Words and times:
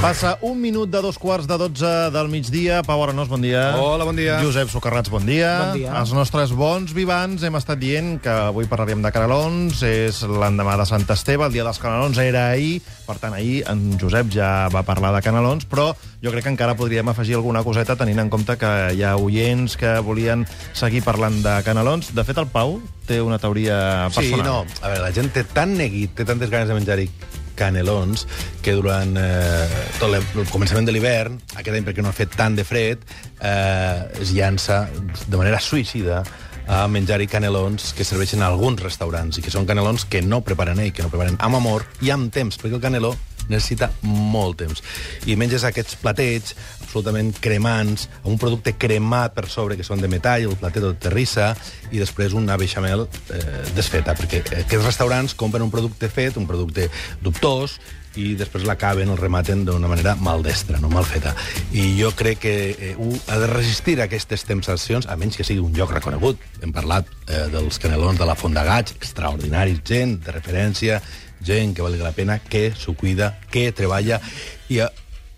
Passa 0.00 0.36
un 0.44 0.60
minut 0.60 0.90
de 0.92 1.00
dos 1.02 1.16
quarts 1.18 1.48
de 1.48 1.56
dotze 1.58 1.88
del 2.14 2.28
migdia. 2.30 2.82
Pau 2.86 3.00
Arenós, 3.02 3.26
bon 3.32 3.40
dia. 3.42 3.72
Hola, 3.80 4.04
bon 4.06 4.14
dia. 4.14 4.36
Josep 4.44 4.68
Socarrats, 4.70 5.08
bon 5.10 5.24
dia. 5.26 5.48
Bon 5.72 5.78
dia. 5.80 5.94
Els 5.98 6.12
nostres 6.14 6.52
bons 6.54 6.92
vivants 6.94 7.42
hem 7.42 7.56
estat 7.58 7.80
dient 7.80 8.20
que 8.22 8.30
avui 8.30 8.68
parlaríem 8.70 9.00
de 9.02 9.10
canelons. 9.10 9.80
És 9.88 10.20
l'endemà 10.28 10.76
de 10.78 10.86
Sant 10.86 11.06
Esteve, 11.10 11.48
el 11.48 11.56
dia 11.56 11.64
dels 11.66 11.80
canelons 11.82 12.20
era 12.22 12.44
ahir. 12.52 12.82
Per 13.08 13.16
tant, 13.22 13.34
ahir 13.34 13.64
en 13.72 13.96
Josep 13.98 14.30
ja 14.36 14.50
va 14.70 14.84
parlar 14.86 15.10
de 15.16 15.22
canelons, 15.26 15.66
però 15.66 15.88
jo 16.22 16.30
crec 16.34 16.44
que 16.46 16.52
encara 16.54 16.76
podríem 16.78 17.08
afegir 17.10 17.34
alguna 17.40 17.64
coseta 17.66 17.96
tenint 17.98 18.20
en 18.22 18.30
compte 18.30 18.54
que 18.60 18.72
hi 18.94 19.02
ha 19.02 19.16
oients 19.16 19.74
que 19.80 19.96
volien 20.06 20.44
seguir 20.76 21.02
parlant 21.08 21.40
de 21.42 21.56
canelons. 21.66 22.12
De 22.14 22.22
fet, 22.28 22.38
el 22.38 22.46
Pau 22.52 22.78
té 23.08 23.18
una 23.24 23.40
teoria 23.42 24.06
Sí, 24.12 24.20
personal. 24.30 24.46
no, 24.46 24.58
a 24.82 24.92
veure, 24.92 25.02
la 25.08 25.12
gent 25.16 25.32
té 25.34 25.42
tan 25.56 25.74
neguit, 25.78 26.14
té 26.14 26.24
tantes 26.28 26.50
ganes 26.52 26.68
de 26.68 26.74
menjar-hi 26.78 27.10
canelons, 27.58 28.26
que 28.62 28.76
durant 28.76 29.16
eh, 29.20 29.84
tot 30.00 30.16
el 30.16 30.48
començament 30.52 30.88
de 30.88 30.94
l'hivern, 30.94 31.38
aquest 31.56 31.74
any 31.74 31.86
perquè 31.86 32.04
no 32.04 32.12
ha 32.12 32.16
fet 32.16 32.36
tant 32.36 32.56
de 32.58 32.64
fred, 32.66 33.04
eh, 33.40 34.20
es 34.22 34.34
llança 34.36 34.84
de 35.26 35.36
manera 35.36 35.60
suïcida 35.60 36.22
a 36.66 36.82
menjar-hi 36.90 37.28
canelons 37.30 37.92
que 37.94 38.04
serveixen 38.04 38.42
a 38.42 38.50
alguns 38.50 38.82
restaurants 38.82 39.38
i 39.38 39.44
que 39.44 39.54
són 39.54 39.68
canelons 39.68 40.04
que 40.10 40.22
no 40.22 40.42
preparen 40.42 40.82
ell, 40.82 40.92
que 40.92 41.04
no 41.04 41.12
preparen 41.12 41.38
amb 41.38 41.60
amor 41.60 41.86
i 42.02 42.10
amb 42.14 42.32
temps, 42.34 42.58
perquè 42.58 42.74
el 42.74 42.82
caneló 42.82 43.14
necessita 43.48 43.90
molt 44.02 44.60
temps. 44.62 44.82
I 45.26 45.36
menges 45.38 45.66
aquests 45.66 45.98
platets 46.00 46.56
absolutament 46.86 47.34
cremants, 47.42 48.06
amb 48.22 48.32
un 48.34 48.40
producte 48.40 48.76
cremat 48.78 49.34
per 49.36 49.48
sobre, 49.52 49.76
que 49.76 49.84
són 49.84 50.00
de 50.00 50.08
metall, 50.08 50.48
el 50.48 50.56
platet 50.60 50.84
tot 50.86 51.02
terrissa, 51.08 51.50
i 51.92 52.00
després 52.00 52.36
una 52.38 52.56
beixamel 52.56 53.04
eh, 53.04 53.44
desfeta, 53.76 54.16
perquè 54.16 54.42
aquests 54.62 54.86
restaurants 54.86 55.36
compren 55.36 55.66
un 55.66 55.72
producte 55.74 56.08
fet, 56.08 56.38
un 56.40 56.48
producte 56.48 56.88
dubtós, 57.22 57.78
i 58.16 58.32
després 58.38 58.64
l'acaben, 58.64 59.10
el 59.12 59.18
rematen 59.20 59.64
d'una 59.66 59.90
manera 59.90 60.14
maldestra, 60.16 60.80
no 60.80 60.88
mal 60.88 61.04
feta. 61.04 61.34
I 61.76 61.90
jo 61.98 62.10
crec 62.16 62.40
que 62.46 62.54
eh, 62.72 62.94
un 62.96 63.12
ha 63.28 63.38
de 63.42 63.50
resistir 63.50 63.98
a 64.00 64.06
aquestes 64.06 64.46
temptacions, 64.48 65.06
a 65.06 65.18
menys 65.20 65.36
que 65.36 65.44
sigui 65.44 65.60
un 65.60 65.76
lloc 65.76 65.92
reconegut. 65.92 66.40
Hem 66.62 66.72
parlat 66.72 67.10
eh, 67.28 67.44
dels 67.52 67.80
canelons 67.82 68.18
de 68.18 68.28
la 68.28 68.36
Font 68.38 68.56
de 68.56 68.64
Gaig, 68.64 68.94
extraordinaris, 68.96 69.82
gent 69.84 70.16
de 70.24 70.32
referència, 70.32 71.02
gent 71.44 71.74
que 71.76 71.84
valgui 71.84 72.04
la 72.04 72.14
pena, 72.16 72.38
que 72.38 72.70
s'ho 72.76 72.94
cuida, 72.94 73.34
que 73.50 73.70
treballa, 73.72 74.20
i 74.68 74.80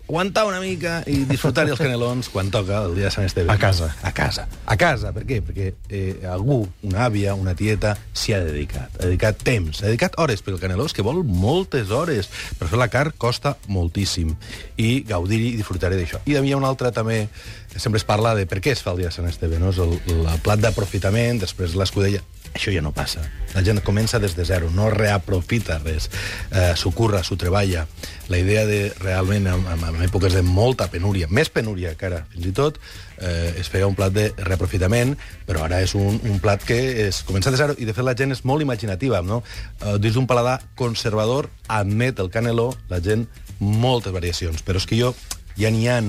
aguantar 0.09 0.47
una 0.47 0.59
mica 0.59 1.03
i 1.05 1.19
disfrutar 1.29 1.67
els 1.69 1.77
canelons 1.77 2.31
quan 2.33 2.49
toca 2.49 2.79
el 2.87 2.95
dia 2.97 3.07
de 3.07 3.11
Sant 3.13 3.27
Esteve. 3.29 3.51
A 3.53 3.59
casa. 3.61 3.91
A 4.01 4.09
casa. 4.11 4.47
A 4.65 4.75
casa, 4.79 5.11
per 5.13 5.21
què? 5.29 5.37
Perquè 5.45 5.67
eh, 5.85 6.25
algú, 6.25 6.63
una 6.81 7.03
àvia, 7.05 7.35
una 7.37 7.53
tieta, 7.53 7.93
s'hi 8.17 8.33
ha 8.33 8.39
dedicat. 8.41 8.97
Ha 8.97 9.05
dedicat 9.05 9.37
temps, 9.45 9.83
ha 9.83 9.85
dedicat 9.91 10.17
hores, 10.17 10.41
perquè 10.41 10.57
el 10.57 10.63
caneló 10.63 10.87
és 10.89 10.97
que 10.97 11.05
vol 11.05 11.21
moltes 11.23 11.93
hores. 11.93 12.31
Per 12.57 12.71
fer 12.71 12.81
la 12.81 12.89
carn 12.89 13.13
costa 13.21 13.53
moltíssim. 13.69 14.33
I 14.81 15.03
gaudir 15.05 15.43
i 15.45 15.53
disfrutar 15.59 15.93
d'això. 15.93 16.23
I 16.25 16.39
hi 16.39 16.53
ha 16.55 16.57
una 16.57 16.73
altra 16.73 16.89
també, 16.95 17.27
sempre 17.75 18.01
es 18.01 18.07
parla 18.07 18.33
de 18.33 18.49
per 18.49 18.63
què 18.65 18.73
es 18.73 18.81
fa 18.81 18.95
el 18.95 19.03
dia 19.03 19.13
de 19.13 19.17
Sant 19.19 19.29
Esteve, 19.29 19.61
no? 19.61 19.69
És 19.69 19.77
el, 19.77 19.93
el 20.09 20.41
plat 20.41 20.65
d'aprofitament, 20.65 21.45
després 21.45 21.77
l'escudella. 21.77 22.25
Això 22.53 22.71
ja 22.73 22.81
no 22.81 22.91
passa. 22.95 23.21
La 23.53 23.63
gent 23.65 23.81
comença 23.85 24.19
des 24.21 24.35
de 24.37 24.45
zero, 24.45 24.69
no 24.73 24.89
reaprofita 24.93 25.79
res. 25.81 26.09
Eh, 26.51 26.73
s'ho 26.77 26.91
curra, 26.95 27.23
s'ho 27.23 27.37
treballa. 27.37 27.85
La 28.29 28.37
idea 28.37 28.65
de, 28.65 28.91
realment, 29.01 29.47
en, 29.49 29.65
en, 29.73 30.01
èpoques 30.05 30.33
de 30.37 30.43
molta 30.45 30.89
penúria, 30.91 31.29
més 31.29 31.49
penúria 31.49 31.95
que 31.97 32.09
ara, 32.09 32.23
fins 32.33 32.49
i 32.49 32.53
tot, 32.55 32.77
eh, 33.17 33.55
es 33.61 33.69
feia 33.69 33.89
un 33.89 33.97
plat 33.97 34.13
de 34.13 34.29
reaprofitament, 34.37 35.15
però 35.47 35.65
ara 35.65 35.81
és 35.85 35.95
un, 35.97 36.19
un 36.29 36.39
plat 36.43 36.63
que 36.65 36.79
es 37.07 37.23
comença 37.25 37.53
de 37.53 37.61
zero, 37.61 37.77
i 37.77 37.89
de 37.89 37.95
fet 37.97 38.05
la 38.05 38.17
gent 38.17 38.35
és 38.35 38.45
molt 38.45 38.65
imaginativa, 38.65 39.23
no? 39.25 39.41
Eh, 39.81 39.97
dins 40.01 40.17
d'un 40.17 40.29
paladar 40.29 40.59
conservador, 40.77 41.49
admet 41.67 42.21
el 42.21 42.29
caneló, 42.33 42.71
la 42.89 43.01
gent, 43.01 43.27
moltes 43.59 44.13
variacions. 44.13 44.61
Però 44.65 44.81
és 44.81 44.89
que 44.89 44.99
jo, 44.99 45.13
ja 45.59 45.73
n'hi 45.73 45.87
ha 45.89 45.99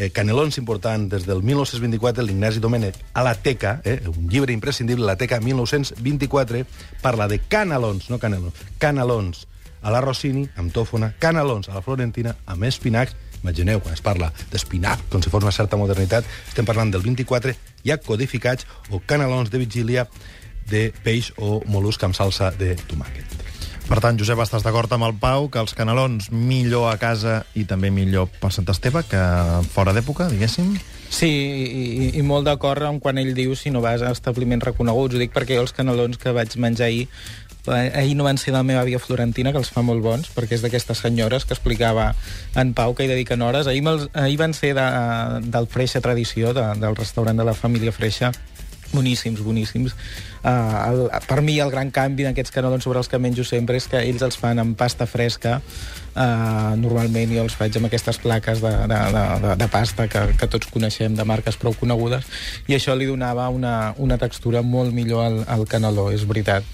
eh, 0.00 0.10
canelons 0.10 0.56
importants 0.56 1.10
des 1.12 1.26
del 1.28 1.42
1924, 1.42 2.24
l'Ignasi 2.24 2.60
Domènech, 2.60 2.96
a 3.12 3.22
la 3.22 3.34
Teca, 3.34 3.82
eh, 3.84 4.00
un 4.08 4.30
llibre 4.32 4.54
imprescindible, 4.54 5.04
la 5.04 5.16
Teca 5.16 5.40
1924, 5.40 6.64
parla 7.02 7.28
de 7.28 7.38
canelons, 7.38 8.08
no 8.08 8.18
canelons, 8.18 8.56
canelons 8.78 9.46
a 9.82 9.92
la 9.92 10.00
Rossini, 10.00 10.46
amb 10.56 10.72
tòfona, 10.72 11.12
canelons 11.20 11.68
a 11.68 11.76
la 11.76 11.84
Florentina, 11.84 12.34
amb 12.46 12.64
espinacs, 12.64 13.12
imagineu, 13.42 13.80
quan 13.84 13.92
es 13.92 14.00
parla 14.00 14.32
d'espinac, 14.50 15.04
com 15.12 15.20
si 15.20 15.32
fos 15.32 15.44
una 15.44 15.52
certa 15.52 15.76
modernitat, 15.76 16.24
estem 16.48 16.64
parlant 16.64 16.92
del 16.96 17.04
24, 17.04 17.54
ja 17.84 18.00
codificats, 18.00 18.66
o 18.88 19.04
canelons 19.04 19.52
de 19.52 19.60
vigília 19.60 20.08
de 20.72 20.88
peix 21.04 21.34
o 21.36 21.60
mol·lusc 21.68 22.08
amb 22.08 22.16
salsa 22.16 22.54
de 22.56 22.72
tomàquet. 22.88 23.49
Per 23.90 23.98
tant, 23.98 24.14
Josep, 24.14 24.38
estàs 24.38 24.62
d'acord 24.62 24.92
amb 24.94 25.08
el 25.08 25.16
Pau 25.18 25.48
que 25.50 25.58
els 25.58 25.74
canelons 25.74 26.28
millor 26.30 26.92
a 26.92 26.94
casa 27.00 27.40
i 27.58 27.64
també 27.66 27.90
millor 27.90 28.28
per 28.38 28.52
Sant 28.54 28.68
Esteve 28.70 29.02
que 29.10 29.22
fora 29.74 29.90
d'època, 29.96 30.28
diguéssim? 30.30 30.76
Sí, 31.10 31.26
i, 31.26 32.10
i 32.14 32.22
molt 32.22 32.46
d'acord 32.46 32.86
amb 32.86 33.02
quan 33.02 33.18
ell 33.18 33.32
diu 33.34 33.56
si 33.58 33.72
no 33.74 33.82
vas 33.82 34.04
a 34.06 34.12
establiments 34.14 34.68
reconeguts. 34.68 35.18
Ho 35.18 35.22
dic 35.24 35.34
perquè 35.34 35.58
els 35.58 35.74
canelons 35.74 36.22
que 36.22 36.30
vaig 36.36 36.54
menjar 36.62 36.86
ahir 36.86 37.08
eh, 37.66 37.90
ahir 37.98 38.14
no 38.14 38.28
van 38.28 38.38
ser 38.38 38.52
de 38.52 38.60
la 38.60 38.62
meva 38.62 38.84
àvia 38.84 39.02
Florentina, 39.02 39.50
que 39.50 39.58
els 39.58 39.72
fa 39.74 39.82
molt 39.82 40.06
bons, 40.06 40.30
perquè 40.36 40.54
és 40.54 40.62
d'aquestes 40.62 41.02
senyores 41.02 41.44
que 41.44 41.58
explicava 41.58 42.12
en 42.54 42.70
Pau, 42.78 42.94
que 42.94 43.04
hi 43.04 43.10
dediquen 43.10 43.42
hores. 43.42 43.66
Ahir, 43.66 43.82
ahir 44.14 44.38
van 44.38 44.54
ser 44.54 44.76
de, 44.78 44.86
del 45.50 45.66
Freixa 45.66 46.00
Tradició, 46.00 46.54
de, 46.54 46.68
del 46.78 46.94
restaurant 46.94 47.42
de 47.42 47.50
la 47.50 47.58
família 47.58 47.90
Freixa, 47.90 48.30
boníssims, 48.92 49.42
boníssims. 49.44 49.94
Uh, 50.40 50.50
el, 50.88 51.00
per 51.28 51.40
mi 51.44 51.58
el 51.60 51.70
gran 51.72 51.90
canvi 51.92 52.24
d'aquests 52.24 52.54
canelons 52.54 52.86
sobre 52.86 53.02
els 53.02 53.10
que 53.10 53.20
menjo 53.20 53.44
sempre 53.44 53.76
és 53.76 53.86
que 53.90 54.00
ells 54.00 54.24
els 54.24 54.38
fan 54.40 54.62
amb 54.62 54.76
pasta 54.78 55.06
fresca, 55.10 55.58
uh, 56.14 56.72
normalment 56.80 57.34
jo 57.34 57.44
els 57.44 57.56
faig 57.58 57.76
amb 57.78 57.90
aquestes 57.90 58.20
plaques 58.22 58.62
de, 58.64 58.72
de, 58.90 59.02
de, 59.16 59.52
de, 59.60 59.68
pasta 59.72 60.08
que, 60.08 60.24
que 60.40 60.48
tots 60.50 60.70
coneixem, 60.72 61.14
de 61.18 61.28
marques 61.28 61.60
prou 61.60 61.76
conegudes, 61.76 62.26
i 62.68 62.78
això 62.78 62.96
li 62.96 63.08
donava 63.10 63.50
una, 63.52 63.94
una 63.98 64.18
textura 64.18 64.64
molt 64.64 64.96
millor 64.96 65.26
al, 65.28 65.38
al 65.58 65.68
caneló, 65.68 66.10
és 66.14 66.26
veritat. 66.28 66.66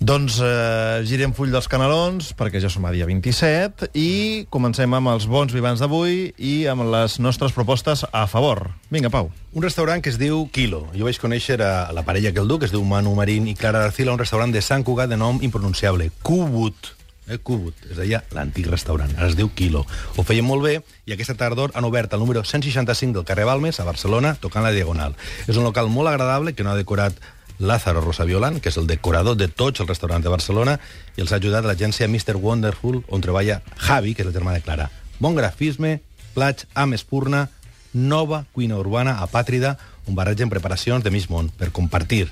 Doncs 0.00 0.38
eh, 0.40 1.02
girem 1.04 1.34
full 1.36 1.50
dels 1.52 1.66
canelons, 1.68 2.30
perquè 2.32 2.56
ja 2.62 2.70
som 2.72 2.86
a 2.88 2.92
dia 2.94 3.04
27, 3.04 3.90
i 4.00 4.46
comencem 4.48 4.94
amb 4.96 5.10
els 5.12 5.26
bons 5.28 5.52
vivants 5.52 5.82
d'avui 5.82 6.30
i 6.40 6.52
amb 6.72 6.86
les 6.88 7.18
nostres 7.20 7.52
propostes 7.52 8.06
a 8.08 8.22
favor. 8.24 8.70
Vinga, 8.88 9.10
Pau. 9.12 9.28
Un 9.52 9.66
restaurant 9.66 10.00
que 10.00 10.08
es 10.08 10.16
diu 10.16 10.46
Kilo. 10.56 10.86
Jo 10.96 11.04
vaig 11.04 11.18
conèixer 11.20 11.58
a 11.60 11.92
la 11.92 12.06
parella 12.06 12.32
que 12.32 12.40
el 12.40 12.48
duc, 12.48 12.64
es 12.64 12.72
diu 12.72 12.80
Manu 12.80 13.12
Marín 13.18 13.50
i 13.50 13.52
Clara 13.52 13.82
Arcila, 13.84 14.14
un 14.16 14.22
restaurant 14.22 14.54
de 14.54 14.62
Sant 14.64 14.86
Cugat 14.88 15.12
de 15.12 15.18
nom 15.20 15.36
impronunciable, 15.44 16.08
Cubut. 16.24 16.94
Eh, 17.28 17.36
Cubut, 17.36 17.76
es 17.90 18.00
deia 18.00 18.22
l'antic 18.32 18.70
restaurant, 18.72 19.12
ara 19.18 19.28
es 19.28 19.36
diu 19.36 19.50
Kilo. 19.52 19.82
Ho 20.16 20.24
feien 20.24 20.48
molt 20.48 20.64
bé 20.64 20.78
i 21.04 21.12
aquesta 21.12 21.36
tardor 21.36 21.76
han 21.76 21.84
obert 21.84 22.16
el 22.16 22.24
número 22.24 22.40
165 22.40 23.18
del 23.18 23.28
carrer 23.28 23.44
Balmes, 23.44 23.82
a 23.84 23.84
Barcelona, 23.84 24.32
tocant 24.40 24.64
la 24.64 24.72
Diagonal. 24.72 25.12
És 25.44 25.60
un 25.60 25.68
local 25.68 25.92
molt 25.92 26.08
agradable 26.08 26.56
que 26.56 26.64
no 26.64 26.72
ha 26.72 26.80
decorat 26.80 27.20
Lázaro 27.60 28.00
Rosaviolant, 28.00 28.58
que 28.60 28.72
és 28.72 28.78
el 28.80 28.88
decorador 28.88 29.36
de 29.36 29.46
tots 29.48 29.84
els 29.84 29.88
restaurants 29.88 30.24
de 30.24 30.32
Barcelona, 30.32 30.78
i 31.16 31.22
els 31.22 31.32
ha 31.32 31.38
ajudat 31.38 31.68
l'agència 31.68 32.08
Mr. 32.08 32.40
Wonderful, 32.40 33.04
on 33.08 33.22
treballa 33.22 33.60
Javi, 33.76 34.16
que 34.16 34.24
és 34.24 34.30
el 34.30 34.34
germà 34.34 34.56
de 34.56 34.64
Clara. 34.64 34.88
Bon 35.20 35.36
grafisme, 35.36 36.00
plats 36.34 36.66
amb 36.74 36.96
espurna, 36.96 37.48
nova 37.92 38.44
cuina 38.56 38.80
urbana 38.80 39.18
apàtrida, 39.20 39.76
on 40.08 40.16
barregen 40.16 40.50
preparacions 40.50 41.04
de 41.04 41.12
mig 41.12 41.28
món 41.30 41.50
per 41.52 41.70
compartir. 41.76 42.30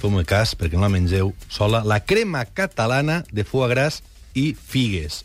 Feu-me 0.00 0.24
cas, 0.28 0.56
perquè 0.58 0.76
no 0.76 0.84
la 0.84 0.92
mengeu 0.92 1.32
sola, 1.48 1.84
la 1.86 2.02
crema 2.04 2.44
catalana 2.44 3.22
de 3.32 3.44
foie 3.46 3.70
gras 3.70 4.02
i 4.34 4.52
figues. 4.58 5.22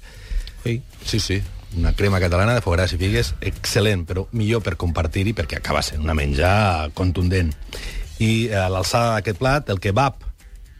Ui. 0.65 0.79
Sí, 1.03 1.19
sí, 1.19 1.41
una 1.77 1.93
crema 1.93 2.19
catalana 2.19 2.53
de 2.53 2.61
foie 2.61 2.77
gras 2.77 2.93
i 2.93 2.99
figues 3.01 3.33
excel·lent, 3.41 4.05
però 4.07 4.27
millor 4.31 4.63
per 4.65 4.77
compartir-hi 4.79 5.33
perquè 5.37 5.59
acaba 5.59 5.83
sent 5.85 6.05
una 6.05 6.15
menjar 6.17 6.91
contundent. 6.97 7.51
I 8.19 8.49
a 8.51 8.67
l'alçada 8.71 9.15
d'aquest 9.15 9.39
plat, 9.39 9.69
el 9.71 9.79
kebab, 9.79 10.19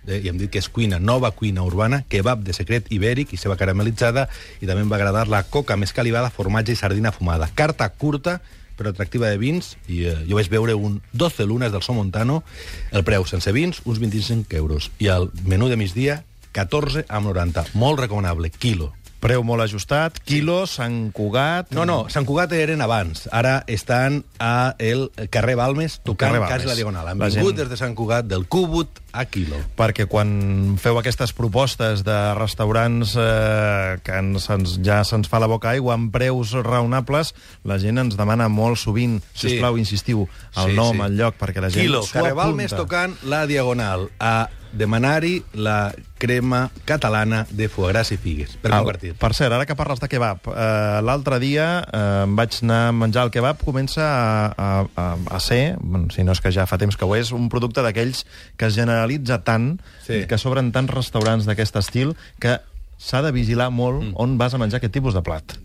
eh, 0.08 0.20
i 0.20 0.30
hem 0.30 0.38
dit 0.40 0.52
que 0.52 0.60
és 0.60 0.70
cuina, 0.70 1.00
nova 1.00 1.32
cuina 1.32 1.64
urbana, 1.64 2.04
kebab 2.12 2.44
de 2.44 2.56
secret 2.56 2.90
ibèric 2.92 3.34
i 3.34 3.40
seva 3.40 3.58
caramelitzada, 3.60 4.28
i 4.60 4.68
també 4.68 4.84
em 4.84 4.92
va 4.92 5.00
agradar 5.00 5.28
la 5.32 5.44
coca 5.48 5.78
més 5.80 5.94
calivada, 5.96 6.32
formatge 6.34 6.76
i 6.76 6.80
sardina 6.80 7.14
fumada. 7.16 7.50
Carta 7.56 7.88
curta, 7.90 8.40
però 8.80 8.92
atractiva 8.92 9.28
de 9.28 9.40
vins, 9.40 9.76
i 9.88 10.06
eh, 10.08 10.16
jo 10.28 10.40
vaig 10.40 10.52
veure 10.52 10.76
un 10.76 11.02
12 11.12 11.48
lunes 11.48 11.72
del 11.72 11.84
Somontano, 11.84 12.44
el 12.92 13.04
preu 13.08 13.28
sense 13.28 13.52
vins, 13.56 13.82
uns 13.86 14.00
25 14.00 14.56
euros, 14.56 14.92
i 15.00 15.12
el 15.12 15.32
menú 15.44 15.68
de 15.68 15.80
migdia, 15.80 16.24
14 16.52 17.06
amb 17.08 17.30
90. 17.30 17.68
Molt 17.78 18.00
recomanable, 18.00 18.50
quilo. 18.50 18.94
Preu 19.20 19.44
molt 19.44 19.60
ajustat, 19.66 20.16
quilo, 20.24 20.62
Sant 20.66 21.10
Cugat... 21.12 21.74
No, 21.76 21.84
no, 21.86 22.06
Sant 22.08 22.24
Cugat 22.26 22.54
eren 22.56 22.80
abans. 22.80 23.26
Ara 23.36 23.66
estan 23.68 24.22
a 24.40 24.76
el 24.80 25.10
carrer 25.30 25.58
Balmes, 25.60 25.98
tocant 26.08 26.32
carrer 26.32 26.40
quasi 26.46 26.52
Balmes. 26.64 26.68
la 26.72 26.76
Diagonal. 26.80 27.08
Han 27.12 27.20
La 27.20 27.28
vingut 27.28 27.52
gent- 27.52 27.58
des 27.60 27.70
de 27.70 27.78
Sant 27.82 27.96
Cugat, 28.00 28.26
del 28.32 28.48
Cúbut 28.48 29.02
a 29.12 29.26
Quilo. 29.26 29.58
perquè 29.76 30.06
quan 30.08 30.78
feu 30.80 30.98
aquestes 31.00 31.34
propostes 31.34 32.04
de 32.06 32.18
restaurants 32.38 33.16
eh, 33.20 33.98
que 34.06 34.12
ens, 34.22 34.48
ens, 34.54 34.78
ja 34.86 35.02
se'ns 35.04 35.28
fa 35.28 35.40
la 35.44 35.48
boca 35.52 35.72
aigua 35.74 35.96
amb 35.98 36.14
preus 36.14 36.54
raonables, 36.54 37.34
la 37.68 37.80
gent 37.82 37.98
ens 38.00 38.16
demana 38.16 38.48
molt 38.48 38.78
sovint, 38.80 39.20
si 39.34 39.50
Sí. 39.50 39.54
us 39.56 39.60
plau, 39.60 39.78
insistiu, 39.78 40.28
el 40.56 40.70
Sí, 40.72 40.76
nom, 40.78 40.96
sí. 40.96 41.02
el 41.10 41.18
lloc, 41.18 41.36
perquè 41.42 41.60
la 41.60 41.70
gent 41.74 41.84
Quilo, 41.88 42.06
carrer. 42.08 42.34
Balmes 42.38 42.72
tocant 42.72 43.18
la 43.24 43.46
Diagonal. 43.48 44.10
A 44.20 44.48
demanar-hi 44.72 45.44
la 45.54 45.94
crema 46.20 46.70
catalana 46.86 47.46
de 47.50 47.70
foie 47.72 47.94
gras 47.94 48.12
i 48.12 48.18
figues, 48.20 48.58
per 48.62 48.72
compartir. 48.74 49.14
Per 49.20 49.32
cert, 49.34 49.54
ara 49.56 49.66
que 49.66 49.78
parles 49.80 50.02
de 50.02 50.10
kebab, 50.12 50.50
eh, 50.52 51.00
l'altre 51.06 51.40
dia 51.42 51.68
eh, 51.88 52.24
em 52.26 52.36
vaig 52.38 52.60
anar 52.64 52.80
a 52.90 52.96
menjar 52.96 53.26
el 53.28 53.34
kebab, 53.34 53.64
comença 53.66 54.04
a, 54.06 54.54
a, 54.54 54.70
a, 54.96 55.08
a 55.38 55.40
ser, 55.40 55.78
bueno, 55.80 56.12
si 56.14 56.26
no 56.28 56.36
és 56.36 56.42
que 56.44 56.52
ja 56.54 56.68
fa 56.70 56.78
temps 56.82 56.98
que 57.00 57.08
ho 57.08 57.16
és, 57.18 57.32
un 57.36 57.50
producte 57.50 57.84
d'aquells 57.86 58.26
que 58.58 58.70
es 58.70 58.76
generalitza 58.78 59.42
tant, 59.48 59.78
Sí. 60.10 60.24
que 60.26 60.38
s'obren 60.42 60.72
tants 60.74 60.90
restaurants 60.90 61.46
d'aquest 61.46 61.76
estil, 61.78 62.16
que 62.42 62.58
s'ha 63.00 63.22
de 63.22 63.32
vigilar 63.32 63.70
molt 63.72 64.02
mm. 64.02 64.14
on 64.20 64.38
vas 64.38 64.54
a 64.54 64.60
menjar 64.62 64.80
aquest 64.82 64.94
tipus 64.94 65.16
de 65.16 65.22
plat. 65.24 65.56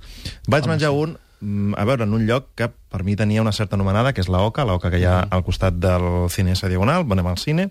Vaig 0.48 0.68
menjar 0.70 0.92
un, 0.94 1.16
mm, 1.40 1.74
a 1.80 1.84
veure, 1.88 2.04
en 2.04 2.14
un 2.14 2.26
lloc 2.28 2.52
que 2.54 2.68
per 2.68 3.02
mi 3.04 3.16
tenia 3.16 3.42
una 3.42 3.52
certa 3.52 3.76
anomenada, 3.76 4.12
que 4.12 4.20
és 4.20 4.28
la 4.28 4.44
Oca, 4.46 4.64
la 4.64 4.76
Oca 4.78 4.92
que 4.92 5.00
hi 5.02 5.08
ha 5.08 5.20
al 5.30 5.44
costat 5.44 5.80
del 5.80 6.30
Cinesa 6.30 6.68
Diagonal, 6.68 7.08
anem 7.10 7.26
al 7.26 7.40
cine, 7.42 7.70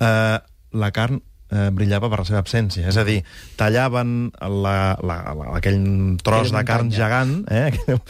eh, 0.00 0.38
la 0.78 0.90
carn 0.92 1.20
eh, 1.50 1.68
brillava 1.72 2.10
per 2.12 2.20
la 2.22 2.26
seva 2.28 2.42
absència. 2.42 2.88
És 2.90 2.98
a 3.00 3.04
dir, 3.08 3.20
tallaven 3.60 4.30
la, 4.40 4.76
la, 5.00 5.18
la, 5.32 5.48
aquell 5.58 5.80
tros 6.22 6.52
Aquella 6.52 6.60
de 6.60 6.68
carn 6.68 6.92
gegant, 6.94 7.34
eh, 7.50 7.64
aquell, 7.72 8.02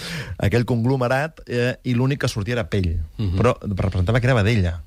aquell 0.48 0.68
conglomerat, 0.68 1.44
eh, 1.46 1.72
i 1.84 1.96
l'únic 1.98 2.24
que 2.24 2.32
sortia 2.32 2.58
era 2.58 2.68
pell. 2.70 2.94
Però 3.16 3.56
representava 3.62 4.20
que 4.20 4.30
era 4.30 4.38
vedella. 4.38 4.78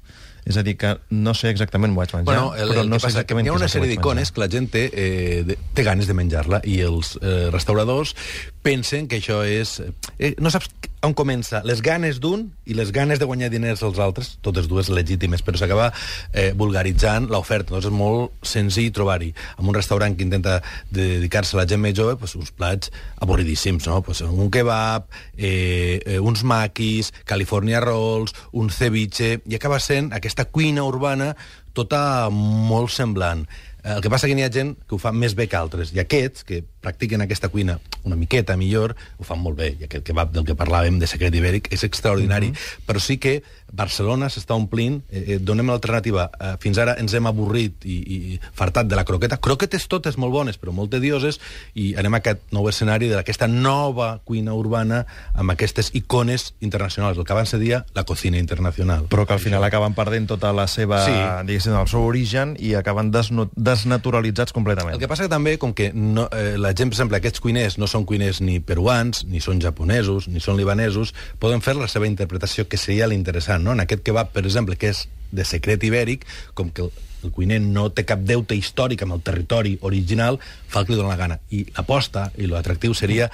És 0.41 0.57
a 0.57 0.63
dir, 0.65 0.73
que 0.81 0.95
no 1.13 1.35
sé 1.37 1.51
exactament, 1.53 1.93
ho 1.93 1.99
vaig 1.99 2.13
menjar, 2.15 2.25
Bueno, 2.25 2.55
el, 2.57 2.71
però 2.73 2.83
no 2.89 2.97
sé 2.97 3.11
exactament 3.11 3.45
hi 3.45 3.51
ha 3.51 3.57
una 3.59 3.67
sèrie 3.69 3.91
d'icones 3.91 4.31
que 4.33 4.41
la 4.41 4.47
gent 4.49 4.71
té, 4.73 4.87
eh, 4.89 5.43
de, 5.45 5.57
té 5.77 5.85
ganes 5.85 6.09
de 6.09 6.15
menjar-la 6.17 6.63
i 6.65 6.79
els 6.81 7.13
eh, 7.21 7.51
restauradors 7.53 8.15
pensen 8.63 9.07
que 9.09 9.19
això 9.21 9.41
és... 9.47 9.79
Eh, 10.17 10.35
no 10.39 10.51
saps 10.53 10.69
on 11.01 11.15
comença 11.17 11.63
les 11.65 11.81
ganes 11.81 12.19
d'un 12.21 12.43
i 12.69 12.75
les 12.77 12.91
ganes 12.93 13.17
de 13.17 13.25
guanyar 13.25 13.49
diners 13.49 13.81
als 13.81 13.97
altres, 13.97 14.35
totes 14.45 14.67
dues 14.69 14.91
legítimes, 14.93 15.41
però 15.41 15.57
s'acaba 15.57 15.87
eh, 16.33 16.51
vulgaritzant 16.57 17.25
l'oferta. 17.31 17.73
Doncs 17.73 17.89
és 17.89 17.95
molt 17.95 18.45
senzill 18.45 18.91
trobar-hi. 18.93 19.31
En 19.57 19.71
un 19.71 19.77
restaurant 19.77 20.13
que 20.15 20.25
intenta 20.27 20.59
dedicar-se 20.93 21.57
a 21.57 21.61
la 21.61 21.67
gent 21.69 21.81
més 21.81 21.97
jove, 21.97 22.19
doncs, 22.21 22.37
uns 22.37 22.53
plats 22.53 22.93
avorridíssims, 23.21 23.89
no? 23.89 24.01
Pues 24.05 24.21
un 24.27 24.51
kebab, 24.53 25.09
eh, 25.37 25.99
eh, 26.05 26.19
uns 26.19 26.45
maquis, 26.45 27.11
California 27.25 27.81
rolls, 27.81 28.35
un 28.53 28.69
ceviche, 28.69 29.39
i 29.49 29.57
acaba 29.57 29.81
sent 29.81 30.13
aquesta 30.13 30.45
cuina 30.45 30.85
urbana 30.85 31.33
tota 31.73 32.29
molt 32.29 32.91
semblant. 32.93 33.45
Eh, 33.83 33.95
El 33.95 34.01
que 34.01 34.09
passa 34.13 34.29
que 34.29 34.35
n'hi 34.37 34.45
ha 34.45 34.53
gent 34.53 34.75
que 34.85 34.95
ho 34.95 35.01
fa 35.01 35.11
més 35.15 35.33
bé 35.33 35.47
que 35.49 35.57
altres, 35.57 35.93
i 35.95 36.01
aquests, 36.03 36.45
que 36.45 36.61
practiquen 36.81 37.21
aquesta 37.21 37.49
cuina 37.49 37.79
una 38.03 38.15
miqueta 38.15 38.57
millor, 38.57 38.95
ho 39.17 39.23
fan 39.23 39.39
molt 39.39 39.57
bé, 39.57 39.75
i 39.79 39.85
aquest 39.85 40.05
kebab 40.07 40.31
del 40.33 40.45
que 40.45 40.57
parlàvem 40.57 40.99
de 40.99 41.07
secret 41.07 41.35
ibèric 41.35 41.71
és 41.71 41.83
extraordinari, 41.83 42.49
mm 42.49 42.53
-hmm. 42.53 42.85
però 42.87 42.99
sí 42.99 43.17
que 43.17 43.43
Barcelona 43.71 44.27
s'està 44.27 44.53
omplint, 44.53 45.01
eh, 45.09 45.23
eh, 45.35 45.39
donem 45.39 45.67
l'alternativa, 45.67 46.29
eh, 46.39 46.55
fins 46.59 46.77
ara 46.77 46.95
ens 46.99 47.13
hem 47.13 47.27
avorrit 47.27 47.85
i, 47.85 47.97
i 48.33 48.39
fartat 48.53 48.87
de 48.87 48.95
la 48.95 49.05
croqueta, 49.05 49.37
croquetes 49.37 49.87
totes 49.87 50.17
molt 50.17 50.33
bones, 50.33 50.59
però 50.59 50.73
molt 50.75 50.91
tedioses, 50.91 51.39
i 51.73 51.95
anem 51.95 52.13
a 52.13 52.17
aquest 52.17 52.39
nou 52.51 52.67
escenari 52.67 53.07
d'aquesta 53.07 53.47
nova 53.47 54.19
cuina 54.25 54.53
urbana 54.53 55.05
amb 55.33 55.51
aquestes 55.51 55.91
icones 55.93 56.53
internacionals, 56.59 57.17
el 57.17 57.25
que 57.25 57.33
abans 57.33 57.49
se 57.49 57.59
dia 57.59 57.85
la 57.93 58.03
cocina 58.03 58.37
internacional. 58.37 59.07
però 59.09 59.25
que 59.25 59.33
al 59.33 59.39
final 59.39 59.63
acaben 59.63 59.93
perdent 59.93 60.27
tota 60.27 60.51
la 60.53 60.67
seva, 60.67 61.05
Sí. 61.05 61.11
diguéssim, 61.45 61.73
el 61.73 61.87
seu 61.87 62.01
origen 62.01 62.55
i 62.59 62.73
acaben 62.75 63.11
desnaturalitzats 63.11 64.51
completament. 64.51 64.95
El 64.95 64.99
que 64.99 65.07
passa 65.07 65.23
que 65.23 65.29
també, 65.29 65.57
com 65.57 65.73
que 65.73 65.91
no, 65.93 66.27
eh, 66.31 66.57
la 66.57 66.70
exemple, 66.71 67.17
aquests 67.17 67.41
cuiners 67.43 67.77
no 67.81 67.87
són 67.89 68.05
cuiners 68.09 68.41
ni 68.41 68.59
peruans, 68.63 69.23
ni 69.29 69.41
són 69.43 69.61
japonesos, 69.61 70.27
ni 70.27 70.41
són 70.43 70.57
libanesos, 70.59 71.13
poden 71.39 71.61
fer 71.61 71.75
la 71.77 71.89
seva 71.91 72.09
interpretació, 72.09 72.67
que 72.67 72.79
seria 72.81 73.09
l'interessant, 73.09 73.63
no? 73.63 73.75
En 73.75 73.83
aquest 73.83 74.03
kebab, 74.07 74.33
per 74.33 74.45
exemple, 74.45 74.77
que 74.77 74.91
és 74.93 75.05
de 75.31 75.45
secret 75.47 75.83
ibèric, 75.87 76.25
com 76.57 76.69
que 76.69 76.87
el, 76.87 76.91
cuiner 77.35 77.59
no 77.61 77.89
té 77.93 78.03
cap 78.09 78.23
deute 78.25 78.57
històric 78.57 79.03
amb 79.05 79.13
el 79.17 79.25
territori 79.25 79.75
original, 79.85 80.39
fa 80.41 80.81
el 80.81 80.87
que 80.87 80.95
li 80.95 80.99
dóna 80.99 81.13
la 81.13 81.19
gana. 81.19 81.37
I 81.53 81.67
l'aposta 81.75 82.31
i 82.37 82.49
l'atractiu 82.49 82.95
seria 82.97 83.29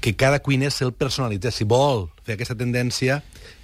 que 0.00 0.16
cada 0.16 0.40
cuiner 0.44 0.70
se'l 0.72 0.92
personalitzés. 0.96 1.60
Si 1.60 1.68
vol 1.68 2.08
fer 2.24 2.36
aquesta 2.36 2.56
tendència, 2.56 3.20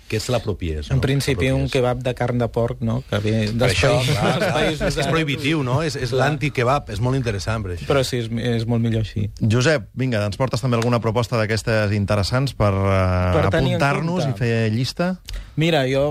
que 0.09 0.21
se 0.21 0.33
l'apropiés. 0.33 0.91
En 0.91 1.01
no? 1.01 1.05
principi, 1.05 1.51
un 1.51 1.67
kebab 1.73 2.03
de 2.05 2.15
carn 2.19 2.39
de 2.39 2.49
porc, 2.53 2.81
no?, 2.87 3.01
que 3.11 3.21
ve 3.25 3.35
Per 3.47 3.57
dels 3.59 3.75
això, 3.75 3.93
països, 3.97 4.15
clar, 4.15 4.37
clar, 4.43 4.53
països 4.55 4.87
és 4.87 5.01
és 5.03 5.11
prohibitiu, 5.11 5.63
no? 5.67 5.81
És, 5.87 5.99
és 5.99 6.15
l'anti-kebab, 6.17 6.91
és 6.95 7.03
molt 7.03 7.19
interessant 7.19 7.67
per 7.67 7.75
això. 7.75 7.89
Però 7.91 8.05
sí, 8.07 8.23
és, 8.25 8.31
és 8.57 8.67
molt 8.71 8.85
millor 8.85 9.07
així. 9.07 9.27
Josep, 9.43 9.91
vinga, 9.99 10.23
ens 10.31 10.39
portes 10.41 10.63
també 10.63 10.79
alguna 10.79 11.01
proposta 11.05 11.41
d'aquestes 11.41 11.95
interessants 11.97 12.55
per, 12.57 12.73
uh, 12.73 13.37
Per 13.37 13.47
apuntar-nos 13.51 14.29
i 14.31 14.35
fer 14.39 14.55
llista? 14.75 15.17
Mira, 15.59 15.85
jo, 15.91 16.07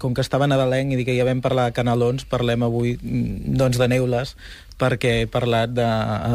com 0.00 0.14
que 0.14 0.24
estava 0.24 0.48
nadalenc 0.50 0.94
i 0.94 1.04
que 1.06 1.16
ja 1.16 1.26
vam 1.28 1.40
parlar 1.44 1.68
de 1.68 1.76
canelons, 1.76 2.26
parlem 2.28 2.66
avui 2.66 2.96
mm, 2.96 3.56
doncs, 3.60 3.80
de 3.80 3.88
neules, 3.90 4.36
perquè 4.80 5.12
he 5.22 5.30
parlat 5.30 5.72
de... 5.76 5.86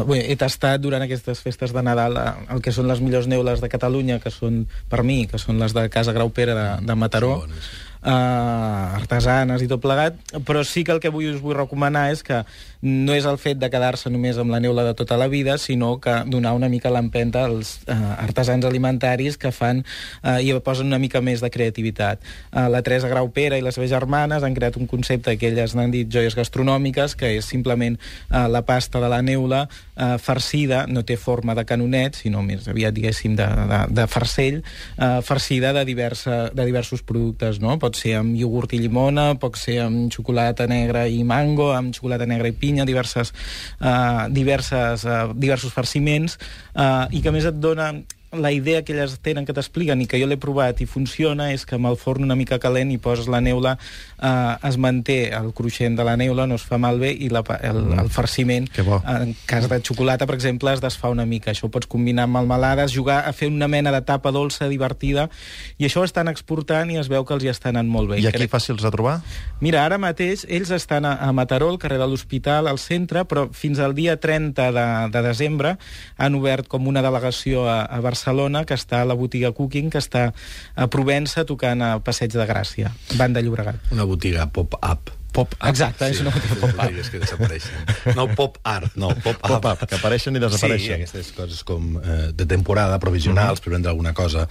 Bé, 0.08 0.20
he 0.32 0.36
tastat 0.38 0.82
durant 0.82 1.04
aquestes 1.04 1.42
festes 1.44 1.74
de 1.74 1.84
Nadal 1.86 2.18
eh, 2.18 2.28
el 2.54 2.62
que 2.64 2.74
són 2.74 2.90
les 2.90 3.02
millors 3.04 3.30
neules 3.30 3.62
de 3.62 3.70
Catalunya, 3.72 4.18
que 4.22 4.34
són, 4.34 4.64
per 4.90 5.04
mi, 5.06 5.24
que 5.30 5.40
són 5.42 5.62
les 5.62 5.76
de 5.76 5.86
Casa 5.94 6.14
Graupera 6.16 6.58
de, 6.58 6.68
de 6.88 6.98
Mataró, 6.98 7.36
Són 7.38 7.50
bones. 7.52 7.72
Uh, 8.02 8.98
artesanes 8.98 9.62
i 9.62 9.70
tot 9.70 9.82
plegat, 9.82 10.18
però 10.46 10.64
sí 10.66 10.84
que 10.84 10.94
el 10.94 11.00
que 11.02 11.12
vull, 11.12 11.30
us 11.34 11.42
vull 11.42 11.56
recomanar 11.58 12.10
és 12.12 12.22
que 12.26 12.42
no 12.82 13.14
és 13.14 13.26
el 13.30 13.38
fet 13.38 13.60
de 13.62 13.68
quedar-se 13.70 14.10
només 14.10 14.38
amb 14.42 14.50
la 14.50 14.58
neula 14.58 14.82
de 14.82 14.94
tota 14.98 15.16
la 15.16 15.28
vida, 15.30 15.54
sinó 15.58 15.94
que 16.02 16.16
donar 16.26 16.52
una 16.58 16.68
mica 16.68 16.90
l'empenta 16.90 17.44
als 17.46 17.76
uh, 17.86 17.94
artesans 18.18 18.66
alimentaris 18.66 19.38
que 19.38 19.52
fan 19.54 19.84
uh, 19.84 20.40
i 20.42 20.50
posen 20.58 20.90
una 20.90 20.98
mica 20.98 21.22
més 21.22 21.40
de 21.40 21.50
creativitat. 21.50 22.22
Uh, 22.50 22.66
la 22.72 22.82
Teresa 22.82 23.08
Graupera 23.08 23.58
i 23.58 23.62
les 23.62 23.78
seves 23.78 23.92
germanes 23.92 24.42
han 24.42 24.54
creat 24.58 24.76
un 24.80 24.90
concepte 24.90 25.36
que 25.38 25.52
elles 25.52 25.76
n'han 25.78 25.94
dit 25.94 26.10
joies 26.10 26.34
gastronòmiques, 26.34 27.14
que 27.14 27.36
és 27.38 27.46
simplement 27.46 27.94
uh, 27.94 28.48
la 28.50 28.64
pasta 28.66 28.98
de 28.98 29.12
la 29.12 29.22
neula 29.22 29.68
uh, 29.68 30.18
farcida, 30.18 30.84
no 30.90 31.06
té 31.06 31.16
forma 31.16 31.54
de 31.54 31.64
canonet, 31.68 32.18
sinó 32.18 32.42
més 32.42 32.66
aviat, 32.66 32.94
diguéssim, 32.98 33.38
de, 33.38 33.46
de, 33.46 33.80
de 33.94 34.08
farcell, 34.10 34.58
uh, 34.98 35.22
farcida 35.22 35.70
de, 35.76 35.86
diversa, 35.86 36.48
de 36.50 36.66
diversos 36.66 37.06
productes, 37.06 37.62
no? 37.62 37.78
Pot 37.78 37.91
ser 37.98 38.16
amb 38.20 38.36
iogurt 38.38 38.72
i 38.76 38.80
llimona, 38.82 39.32
pot 39.40 39.58
ser 39.60 39.80
amb 39.84 40.12
xocolata 40.12 40.66
negra 40.70 41.06
i 41.08 41.22
mango, 41.24 41.70
amb 41.74 41.94
xocolata 41.96 42.26
negra 42.28 42.50
i 42.50 42.56
pinya, 42.56 42.86
diverses, 42.88 43.32
uh, 43.80 44.28
diverses, 44.30 45.04
uh, 45.04 45.28
diversos 45.34 45.72
farciments, 45.74 46.38
uh, 46.74 47.06
i 47.10 47.22
que 47.22 47.34
més 47.34 47.48
et 47.48 47.60
dona 47.60 47.92
la 48.32 48.50
idea 48.50 48.82
que 48.82 48.92
elles 48.94 49.18
tenen 49.20 49.44
que 49.44 49.52
t'expliquen 49.52 50.00
i 50.00 50.06
que 50.08 50.16
jo 50.20 50.26
l'he 50.26 50.38
provat 50.40 50.80
i 50.80 50.86
funciona 50.88 51.50
és 51.52 51.66
que 51.68 51.76
amb 51.76 51.90
el 51.90 51.98
forn 52.00 52.24
una 52.24 52.36
mica 52.38 52.56
calent 52.58 52.88
i 52.94 52.96
poses 52.96 53.26
la 53.28 53.42
neula 53.44 53.74
eh, 53.76 54.56
es 54.68 54.78
manté 54.80 55.34
el 55.36 55.50
cruixent 55.52 55.98
de 55.98 56.04
la 56.08 56.14
neula, 56.16 56.46
no 56.48 56.56
es 56.56 56.64
fa 56.64 56.78
malbé 56.80 57.10
i 57.12 57.28
la, 57.28 57.42
el, 57.60 57.82
el 58.00 58.08
farciment 58.08 58.70
en 59.04 59.34
cas 59.46 59.68
de 59.68 59.80
xocolata, 59.84 60.24
per 60.26 60.36
exemple, 60.38 60.72
es 60.72 60.80
desfà 60.80 61.10
una 61.12 61.26
mica. 61.28 61.50
Això 61.52 61.66
ho 61.68 61.72
pots 61.74 61.86
combinar 61.92 62.24
amb 62.24 62.38
melmelades, 62.38 62.94
jugar 62.96 63.18
a 63.28 63.34
fer 63.36 63.50
una 63.52 63.68
mena 63.68 63.92
de 63.92 64.00
tapa 64.00 64.32
dolça 64.32 64.68
divertida 64.72 65.28
i 65.76 65.84
això 65.90 66.00
ho 66.00 66.08
estan 66.08 66.32
exportant 66.32 66.88
i 66.90 66.96
es 67.02 67.12
veu 67.12 67.26
que 67.28 67.36
els 67.36 67.44
hi 67.44 67.52
està 67.52 67.68
anant 67.68 67.90
molt 67.92 68.14
bé. 68.14 68.22
I 68.22 68.30
aquí 68.30 68.38
Crec- 68.46 68.54
fàcils 68.56 68.80
de 68.80 68.90
trobar? 68.94 69.18
Mira, 69.60 69.84
ara 69.84 69.98
mateix 70.00 70.46
ells 70.48 70.72
estan 70.72 71.04
a, 71.04 71.18
a 71.20 71.28
Mataró, 71.36 71.68
al 71.68 71.78
carrer 71.82 72.00
de 72.00 72.08
l'Hospital, 72.08 72.66
al 72.72 72.80
centre, 72.80 73.26
però 73.28 73.50
fins 73.52 73.78
al 73.78 73.92
dia 73.94 74.16
30 74.16 74.72
de, 74.72 74.88
de 75.12 75.22
desembre 75.28 75.76
han 76.16 76.34
obert 76.40 76.66
com 76.72 76.88
una 76.88 77.04
delegació 77.04 77.68
a, 77.68 77.82
a 77.84 78.00
Barcelona, 78.00 78.20
que 78.66 78.74
està 78.74 79.02
a 79.02 79.04
la 79.08 79.14
botiga 79.14 79.52
Cooking, 79.52 79.90
que 79.90 79.98
està 79.98 80.32
a 80.76 80.86
Provença, 80.88 81.44
tocant 81.44 81.82
a 81.82 81.98
Passeig 82.04 82.32
de 82.32 82.46
Gràcia, 82.46 82.92
Banda 83.18 83.40
de 83.40 83.46
Llobregat. 83.46 83.76
Una 83.92 84.04
botiga 84.04 84.46
pop-up. 84.52 85.10
Pop-up. 85.32 85.54
Exacte, 85.64 86.10
és 86.12 86.20
una 86.20 86.30
botiga 86.30 86.56
pop-up. 86.60 86.76
botigues 86.82 87.08
que 87.10 87.18
desapareixen. 87.18 88.14
No 88.16 88.26
pop-art, 88.36 88.92
no, 88.96 89.08
pop-up. 89.24 89.40
Pop-up, 89.62 89.86
que 89.88 89.96
apareixen 89.96 90.36
i 90.36 90.38
Sí, 90.38 90.44
desapareixen. 90.44 90.94
aquestes 91.00 91.32
coses 91.32 91.62
com 91.64 91.96
eh, 92.02 92.32
de 92.36 92.46
temporada, 92.46 92.98
provisionals, 93.00 93.60
per 93.64 93.72
vendre 93.72 93.88
alguna 93.90 94.12
cosa. 94.12 94.46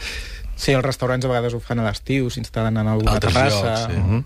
Sí, 0.56 0.72
els 0.74 0.84
restaurants 0.86 1.26
a 1.26 1.30
vegades 1.30 1.54
ho 1.54 1.60
fan 1.62 1.80
a 1.80 1.86
l'estiu, 1.86 2.30
s'instal·len 2.34 2.78
en 2.82 2.88
alguna 2.88 3.14
Altres 3.14 3.34
terrassa. 3.34 3.62
llocs, 3.62 3.94
sí. 3.94 4.00
Mhm. 4.00 4.26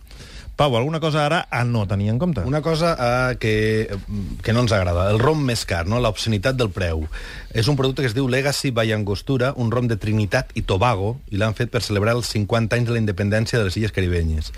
Pau, 0.55 0.77
alguna 0.77 1.01
cosa 1.03 1.25
ara 1.25 1.41
a 1.51 1.65
no 1.67 1.83
tenir 1.87 2.09
en 2.13 2.19
compte? 2.19 2.45
Una 2.47 2.61
cosa 2.61 2.93
eh, 2.95 3.37
que, 3.37 3.97
que 4.41 4.53
no 4.55 4.63
ens 4.63 4.71
agrada, 4.71 5.09
el 5.11 5.19
rom 5.19 5.43
més 5.43 5.65
car, 5.67 5.83
no? 5.89 5.99
l'obscenitat 5.99 6.55
del 6.55 6.71
preu. 6.71 7.03
És 7.51 7.67
un 7.67 7.75
producte 7.75 8.05
que 8.05 8.11
es 8.11 8.15
diu 8.15 8.29
Legacy 8.31 8.71
by 8.71 8.95
Angostura, 8.95 9.51
un 9.59 9.73
rom 9.73 9.89
de 9.91 9.99
Trinitat 9.99 10.55
i 10.55 10.63
Tobago, 10.63 11.17
i 11.27 11.41
l'han 11.41 11.57
fet 11.57 11.73
per 11.73 11.83
celebrar 11.83 12.15
els 12.15 12.31
50 12.31 12.79
anys 12.79 12.87
de 12.87 12.95
la 12.95 13.03
independència 13.03 13.59
de 13.59 13.67
les 13.67 13.75
Illes 13.75 13.95
Caribenyes. 13.95 14.53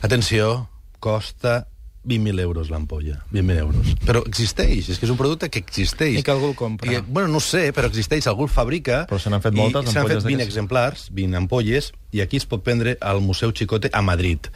Atenció, 0.00 0.70
costa 1.04 1.66
20.000 2.04 2.40
euros 2.40 2.70
l'ampolla, 2.70 3.18
20.000 3.32 3.58
euros. 3.58 3.92
Però 4.04 4.22
existeix, 4.28 4.90
és 4.92 5.00
que 5.00 5.08
és 5.08 5.12
un 5.12 5.18
producte 5.20 5.48
que 5.50 5.62
existeix. 5.64 6.18
I 6.20 6.24
que 6.24 6.32
algú 6.34 6.52
el 6.52 6.56
compra. 6.58 6.92
I, 6.92 7.00
bueno, 7.06 7.32
no 7.32 7.40
ho 7.40 7.44
sé, 7.44 7.66
però 7.76 7.88
existeix, 7.90 8.28
algú 8.30 8.46
el 8.46 8.52
fabrica. 8.52 9.04
Però 9.10 9.20
se 9.20 9.32
n'han 9.32 9.44
fet 9.44 9.56
moltes 9.56 9.88
ampolles 9.88 10.20
fet 10.20 10.28
20 10.28 10.36
d'aquestes. 10.36 10.52
exemplars, 10.52 11.06
20 11.16 11.40
ampolles, 11.42 11.92
i 12.12 12.22
aquí 12.24 12.40
es 12.40 12.48
pot 12.48 12.64
prendre 12.64 12.98
al 13.00 13.22
Museu 13.24 13.52
Chicote 13.52 13.90
a 13.92 14.02
Madrid. 14.04 14.50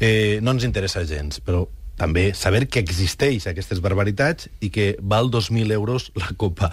Eh, 0.00 0.40
no 0.42 0.54
ens 0.54 0.68
interessa 0.68 1.04
gens, 1.08 1.40
però 1.40 1.64
també 2.02 2.32
saber 2.34 2.66
que 2.66 2.82
existeix 2.82 3.46
aquestes 3.46 3.80
barbaritats 3.84 4.48
i 4.64 4.72
que 4.74 4.92
val 4.98 5.30
2.000 5.30 5.70
euros 5.76 6.10
la 6.18 6.32
copa. 6.36 6.72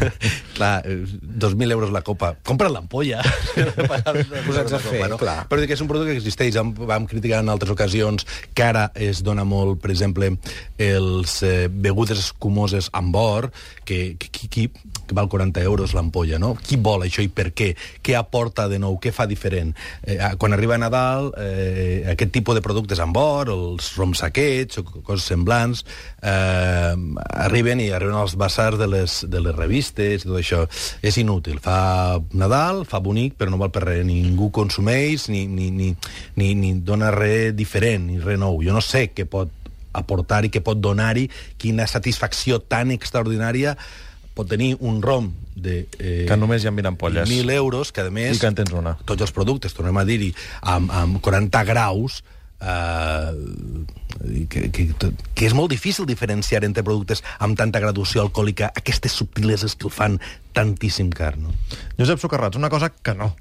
clar, 0.56 0.82
eh, 0.86 1.02
2.000 1.02 1.74
euros 1.74 1.90
la 1.94 2.04
copa. 2.06 2.36
Compra 2.46 2.70
l'ampolla. 2.70 3.22
Posats 4.46 4.76
a 4.76 4.82
fer, 4.82 5.02
clar. 5.18 5.38
Però 5.50 5.58
dic 5.60 5.72
que 5.72 5.78
és 5.78 5.82
un 5.82 5.90
producte 5.90 6.14
que 6.14 6.20
existeix. 6.22 6.54
Vam, 6.58 6.70
vam 6.88 7.08
criticar 7.10 7.42
en 7.42 7.50
altres 7.50 7.74
ocasions 7.74 8.26
que 8.54 8.66
ara 8.68 8.88
es 8.94 9.24
dona 9.26 9.46
molt, 9.48 9.80
per 9.82 9.90
exemple, 9.94 10.30
els 10.78 11.40
eh, 11.42 11.66
begudes 11.68 12.22
escumoses 12.22 12.90
amb 12.94 13.18
or, 13.18 13.50
que, 13.84 14.14
que, 14.20 14.30
que, 14.30 14.48
que, 14.48 14.94
que 15.08 15.16
val 15.16 15.30
40 15.32 15.62
euros 15.66 15.94
l'ampolla, 15.96 16.38
no? 16.38 16.54
Qui 16.62 16.78
vol 16.78 17.06
això 17.06 17.24
i 17.24 17.32
per 17.32 17.50
què? 17.56 17.72
Què 18.04 18.14
aporta 18.18 18.68
de 18.70 18.78
nou? 18.82 18.98
Què 19.02 19.10
fa 19.14 19.26
diferent? 19.26 19.74
Eh, 20.04 20.20
quan 20.38 20.54
arriba 20.54 20.78
Nadal, 20.78 21.32
eh, 21.40 22.04
aquest 22.14 22.34
tipus 22.36 22.58
de 22.58 22.62
productes 22.64 23.02
amb 23.02 23.18
or, 23.18 23.50
els 23.54 23.90
roms 23.98 24.22
aquests 24.26 24.67
o 24.76 24.84
coses 25.06 25.24
semblants, 25.30 25.84
eh, 26.20 26.94
arriben 27.46 27.80
i 27.80 27.88
arriben 27.94 28.18
als 28.18 28.36
basars 28.36 28.76
de 28.78 28.88
les, 28.90 29.18
de 29.30 29.40
les 29.40 29.56
revistes 29.56 30.24
i 30.24 30.28
tot 30.28 30.36
això. 30.36 30.64
És 31.00 31.16
inútil. 31.16 31.62
Fa 31.64 32.20
Nadal, 32.36 32.84
fa 32.84 33.00
bonic, 33.00 33.38
però 33.38 33.50
no 33.54 33.60
val 33.62 33.72
per 33.72 33.86
res. 33.86 34.04
Ningú 34.06 34.50
consumeix, 34.52 35.28
ni, 35.32 35.46
ni, 35.46 35.70
ni, 35.70 35.94
ni, 36.36 36.52
ni 36.58 36.74
dona 36.84 37.12
res 37.14 37.54
diferent, 37.56 38.10
ni 38.10 38.20
res 38.20 38.38
nou. 38.40 38.60
Jo 38.64 38.76
no 38.76 38.84
sé 38.84 39.08
què 39.14 39.24
pot 39.24 39.54
aportar 39.96 40.44
i 40.44 40.52
què 40.52 40.60
pot 40.62 40.78
donar-hi, 40.78 41.26
quina 41.58 41.88
satisfacció 41.88 42.60
tan 42.60 42.92
extraordinària 42.94 43.74
pot 44.38 44.46
tenir 44.46 44.76
un 44.86 45.00
rom 45.02 45.32
de... 45.58 45.88
Eh, 45.98 46.26
Que 46.28 46.36
només 46.38 46.62
hi 46.62 46.70
ha 46.70 46.74
20 46.74 46.92
ampolles. 46.92 47.26
1.000 47.26 47.54
euros, 47.56 47.90
que 47.90 48.06
a 48.06 48.10
més... 48.14 48.36
I 48.36 48.42
que 48.42 48.50
en 48.52 48.58
tens 48.60 48.74
una. 48.76 48.94
Tots 49.08 49.26
els 49.26 49.34
productes, 49.34 49.74
tornem 49.74 49.98
a 49.98 50.04
dir-hi, 50.06 50.30
amb, 50.62 50.92
amb 50.94 51.18
40 51.24 51.64
graus, 51.66 52.20
eh, 52.60 53.32
que, 54.48 54.70
que, 54.70 54.88
que 55.34 55.46
és 55.46 55.54
molt 55.54 55.70
difícil 55.72 56.06
diferenciar 56.08 56.64
entre 56.66 56.84
productes 56.86 57.22
amb 57.38 57.58
tanta 57.58 57.80
graduació 57.82 58.24
alcohòlica, 58.24 58.72
aquestes 58.74 59.14
subtileses 59.20 59.76
que 59.76 59.88
el 59.88 59.94
fan 59.94 60.18
tantíssim 60.56 61.10
car, 61.14 61.36
no? 61.38 61.54
Josep 61.98 62.20
Socarrats, 62.22 62.58
una 62.58 62.70
cosa 62.70 62.90
que 62.90 63.14
no. 63.14 63.34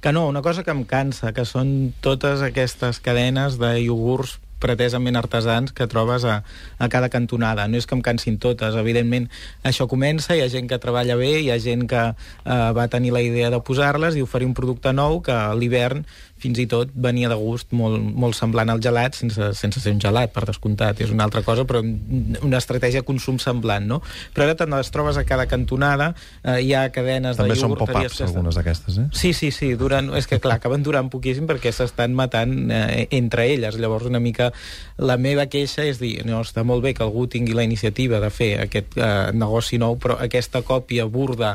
Que 0.00 0.12
no, 0.12 0.28
una 0.28 0.42
cosa 0.42 0.62
que 0.62 0.72
em 0.74 0.84
cansa, 0.84 1.32
que 1.32 1.46
són 1.48 1.94
totes 2.04 2.44
aquestes 2.44 3.00
cadenes 3.00 3.58
de 3.58 3.78
iogurts 3.86 4.38
pretesament 4.64 5.18
artesans 5.20 5.74
que 5.76 5.86
trobes 5.90 6.24
a, 6.24 6.38
a 6.78 6.88
cada 6.88 7.10
cantonada. 7.12 7.66
No 7.68 7.78
és 7.80 7.88
que 7.88 7.96
em 7.96 8.02
cansin 8.04 8.38
totes, 8.40 8.76
evidentment 8.80 9.28
això 9.66 9.86
comença, 9.90 10.36
hi 10.36 10.44
ha 10.44 10.50
gent 10.52 10.70
que 10.70 10.80
treballa 10.80 11.18
bé, 11.20 11.32
hi 11.42 11.50
ha 11.52 11.58
gent 11.60 11.86
que 11.90 12.04
eh, 12.14 12.70
va 12.76 12.88
tenir 12.92 13.12
la 13.14 13.24
idea 13.24 13.50
de 13.52 13.60
posar-les 13.64 14.16
i 14.16 14.24
oferir 14.24 14.48
un 14.48 14.56
producte 14.56 14.94
nou 14.96 15.20
que 15.24 15.34
a 15.34 15.52
l'hivern 15.58 16.04
fins 16.44 16.60
i 16.60 16.66
tot 16.70 16.92
venia 16.94 17.30
de 17.32 17.38
gust 17.40 17.72
molt, 17.76 17.96
molt 17.98 18.36
semblant 18.38 18.70
al 18.70 18.82
gelat, 18.84 19.16
sense, 19.16 19.50
sense 19.58 19.80
ser 19.80 19.94
un 19.96 20.02
gelat, 20.04 20.32
per 20.34 20.44
descomptat, 20.48 21.00
és 21.04 21.12
una 21.14 21.24
altra 21.26 21.42
cosa, 21.46 21.64
però 21.68 21.80
una 21.80 22.60
estratègia 22.60 23.00
de 23.02 23.08
consum 23.08 23.40
semblant, 23.42 23.88
no? 23.88 24.00
Però 24.36 24.46
ara 24.46 24.56
te'n 24.60 24.76
les 24.76 24.92
trobes 24.94 25.16
a 25.20 25.24
cada 25.28 25.48
cantonada, 25.50 26.12
eh, 26.42 26.60
hi 26.66 26.74
ha 26.76 26.84
cadenes 26.94 27.38
També 27.40 27.54
de 27.54 27.60
són 27.60 27.72
iogurteries... 27.72 28.12
pop-ups, 28.12 28.18
que 28.18 28.24
estan- 28.24 28.34
algunes 28.36 28.58
d'aquestes, 28.60 28.98
eh? 29.00 29.06
Sí, 29.16 29.32
sí, 29.32 29.50
sí, 29.54 29.72
duren, 29.80 30.12
és 30.18 30.28
que 30.30 30.38
clar, 30.42 30.58
acaben 30.60 30.84
durant 30.84 31.08
poquíssim 31.12 31.48
perquè 31.48 31.72
s'estan 31.72 32.14
matant 32.14 32.54
eh, 32.70 33.06
entre 33.16 33.48
elles. 33.54 33.78
Llavors 33.80 34.06
una 34.10 34.20
mica 34.20 34.50
la 34.98 35.16
meva 35.18 35.46
queixa 35.50 35.84
és 35.88 35.98
dir, 36.02 36.18
no, 36.28 36.42
està 36.44 36.62
molt 36.66 36.84
bé 36.84 36.92
que 36.94 37.02
algú 37.06 37.26
tingui 37.30 37.56
la 37.56 37.64
iniciativa 37.66 38.20
de 38.22 38.30
fer 38.30 38.52
aquest 38.66 38.98
eh, 38.98 39.32
negoci 39.34 39.80
nou, 39.82 39.96
però 39.98 40.18
aquesta 40.22 40.62
còpia 40.66 41.06
burda, 41.10 41.54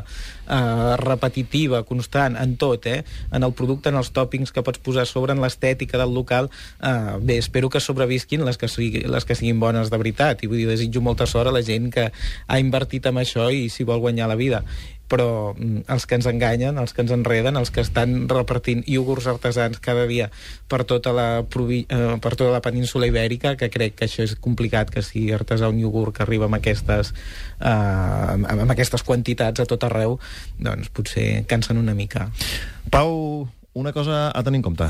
eh, 0.50 0.96
repetitiva, 1.00 1.82
constant, 1.88 2.36
en 2.40 2.56
tot, 2.60 2.86
eh, 2.90 3.04
en 3.32 3.46
el 3.46 3.54
producte, 3.56 3.88
en 3.92 4.00
els 4.00 4.10
tòpings 4.16 4.52
que 4.52 4.64
pots 4.66 4.79
posar 4.84 5.06
sobre, 5.08 5.34
en 5.36 5.42
l'estètica 5.44 6.00
del 6.00 6.14
local, 6.14 6.50
eh, 6.82 7.16
bé, 7.20 7.38
espero 7.38 7.70
que 7.70 7.80
sobrevisquin 7.80 8.44
les 8.46 8.60
que, 8.60 8.68
sigui, 8.68 9.04
les 9.06 9.26
que 9.26 9.36
siguin 9.38 9.60
bones 9.60 9.90
de 9.90 10.00
veritat, 10.00 10.44
i 10.44 10.50
vull 10.50 10.62
dir, 10.62 10.70
desitjo 10.70 11.02
molta 11.04 11.28
sort 11.30 11.50
a 11.50 11.54
la 11.54 11.64
gent 11.66 11.90
que 11.94 12.10
ha 12.10 12.62
invertit 12.62 13.06
en 13.10 13.20
això 13.22 13.50
i 13.52 13.68
s'hi 13.68 13.86
vol 13.88 14.02
guanyar 14.02 14.30
la 14.30 14.40
vida 14.40 14.64
però 15.10 15.52
mm, 15.58 15.84
els 15.90 16.06
que 16.06 16.16
ens 16.16 16.28
enganyen, 16.30 16.78
els 16.78 16.94
que 16.94 17.02
ens 17.04 17.12
enreden, 17.14 17.58
els 17.58 17.74
que 17.74 17.82
estan 17.82 18.28
repartint 18.30 18.84
iogurts 18.86 19.26
artesans 19.32 19.82
cada 19.82 20.06
dia 20.08 20.30
per 20.70 20.84
tota 20.88 21.12
la, 21.16 21.28
provi 21.50 21.82
eh, 21.90 22.16
per 22.22 22.36
tota 22.36 22.54
la 22.54 22.62
península 22.64 23.10
ibèrica, 23.10 23.56
que 23.60 23.72
crec 23.74 23.98
que 23.98 24.06
això 24.06 24.24
és 24.24 24.36
complicat, 24.40 24.92
que 24.94 25.04
sigui 25.04 25.34
artesà 25.36 25.68
un 25.72 25.82
iogurt 25.82 26.16
que 26.16 26.26
arriba 26.26 26.46
amb 26.46 26.60
aquestes, 26.60 27.12
eh, 27.58 27.70
amb 28.54 28.70
aquestes 28.70 29.04
quantitats 29.06 29.60
a 29.60 29.68
tot 29.68 29.88
arreu, 29.90 30.20
doncs 30.62 30.94
potser 30.94 31.42
cansen 31.50 31.82
una 31.82 31.96
mica. 31.98 32.30
Pau, 32.94 33.48
una 33.72 33.92
cosa 33.92 34.36
a 34.36 34.42
tenir 34.42 34.58
en 34.58 34.62
compte. 34.62 34.84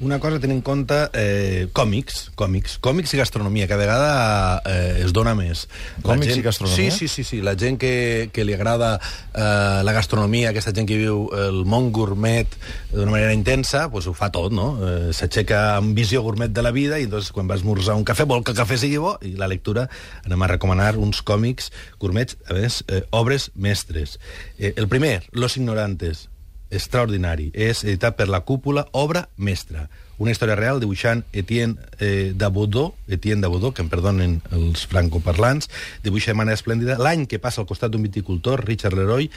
Una 0.00 0.18
cosa 0.18 0.36
a 0.36 0.40
tenir 0.40 0.56
en 0.56 0.62
compte, 0.62 1.08
eh, 1.12 1.68
còmics, 1.72 2.32
còmics, 2.34 2.80
còmics 2.82 3.12
i 3.14 3.18
gastronomia, 3.20 3.68
que 3.68 3.74
a 3.74 3.78
vegada 3.78 4.62
eh, 4.66 5.04
es 5.04 5.12
dona 5.14 5.36
més. 5.38 5.68
La 6.02 6.08
Còmics 6.08 6.40
i 6.40 6.42
gastronomia? 6.42 6.90
Sí, 6.90 7.06
sí, 7.06 7.08
sí, 7.08 7.22
sí. 7.22 7.40
la 7.46 7.54
gent 7.54 7.78
que, 7.78 8.28
que 8.34 8.44
li 8.44 8.56
agrada 8.56 8.98
eh, 8.98 9.84
la 9.86 9.94
gastronomia, 9.94 10.50
aquesta 10.50 10.74
gent 10.74 10.90
que 10.90 10.98
viu 10.98 11.28
el 11.38 11.62
món 11.62 11.92
gourmet 11.94 12.58
d'una 12.90 13.14
manera 13.14 13.38
intensa, 13.38 13.86
pues 13.94 14.10
ho 14.10 14.16
fa 14.18 14.32
tot, 14.34 14.50
no? 14.50 14.74
Eh, 14.82 15.14
S'aixeca 15.14 15.78
amb 15.78 15.94
visió 15.94 16.26
gourmet 16.26 16.50
de 16.50 16.66
la 16.66 16.74
vida 16.74 16.98
i 16.98 17.06
doncs 17.06 17.30
quan 17.30 17.46
va 17.46 17.54
esmorzar 17.54 17.94
un 17.94 18.04
cafè 18.04 18.26
vol 18.26 18.42
que 18.42 18.50
el 18.50 18.58
cafè 18.58 18.80
sigui 18.82 18.98
bo 18.98 19.14
i 19.22 19.36
la 19.38 19.46
lectura 19.46 19.86
anem 20.26 20.42
a 20.42 20.50
recomanar 20.56 20.96
uns 20.98 21.22
còmics 21.22 21.70
gourmets, 22.02 22.34
a 22.50 22.58
més, 22.58 22.82
eh, 22.90 23.06
obres 23.14 23.52
mestres. 23.54 24.18
Eh, 24.58 24.74
el 24.74 24.90
primer, 24.90 25.20
Los 25.30 25.56
Ignorantes, 25.56 26.28
extraordinari. 26.74 27.50
És 27.54 27.84
editat 27.84 28.16
per 28.18 28.28
la 28.28 28.42
Cúpula, 28.46 28.86
obra 28.92 29.28
mestra. 29.36 29.88
Una 30.18 30.30
història 30.30 30.54
real 30.54 30.78
dibuixant 30.78 31.24
Etienne 31.32 31.74
eh, 31.98 32.32
Dabodó, 32.34 32.94
Etienne 33.08 33.42
Dabodó, 33.42 33.72
que 33.74 33.82
em 33.82 33.88
perdonen 33.90 34.40
els 34.54 34.86
francoparlants, 34.86 35.70
dibuixa 36.04 36.30
de 36.30 36.38
manera 36.38 36.54
esplèndida 36.54 36.98
l'any 37.02 37.26
que 37.26 37.40
passa 37.42 37.62
al 37.62 37.66
costat 37.66 37.90
d'un 37.90 38.04
viticultor, 38.06 38.62
Richard 38.64 38.94
Leroy, 38.94 39.30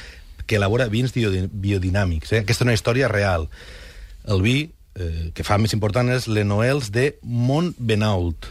que 0.46 0.56
elabora 0.56 0.88
vins 0.88 1.14
biodi- 1.16 1.50
biodinàmics. 1.52 2.32
Eh? 2.34 2.44
Aquesta 2.46 2.64
és 2.64 2.68
una 2.68 2.76
història 2.78 3.10
real. 3.12 3.50
El 4.28 4.42
vi 4.46 4.58
eh, 4.96 5.32
que 5.34 5.44
fa 5.44 5.58
més 5.58 5.74
important 5.74 6.10
és 6.14 6.28
l'Enoels 6.30 6.92
de 6.94 7.16
Montbenault. 7.24 8.48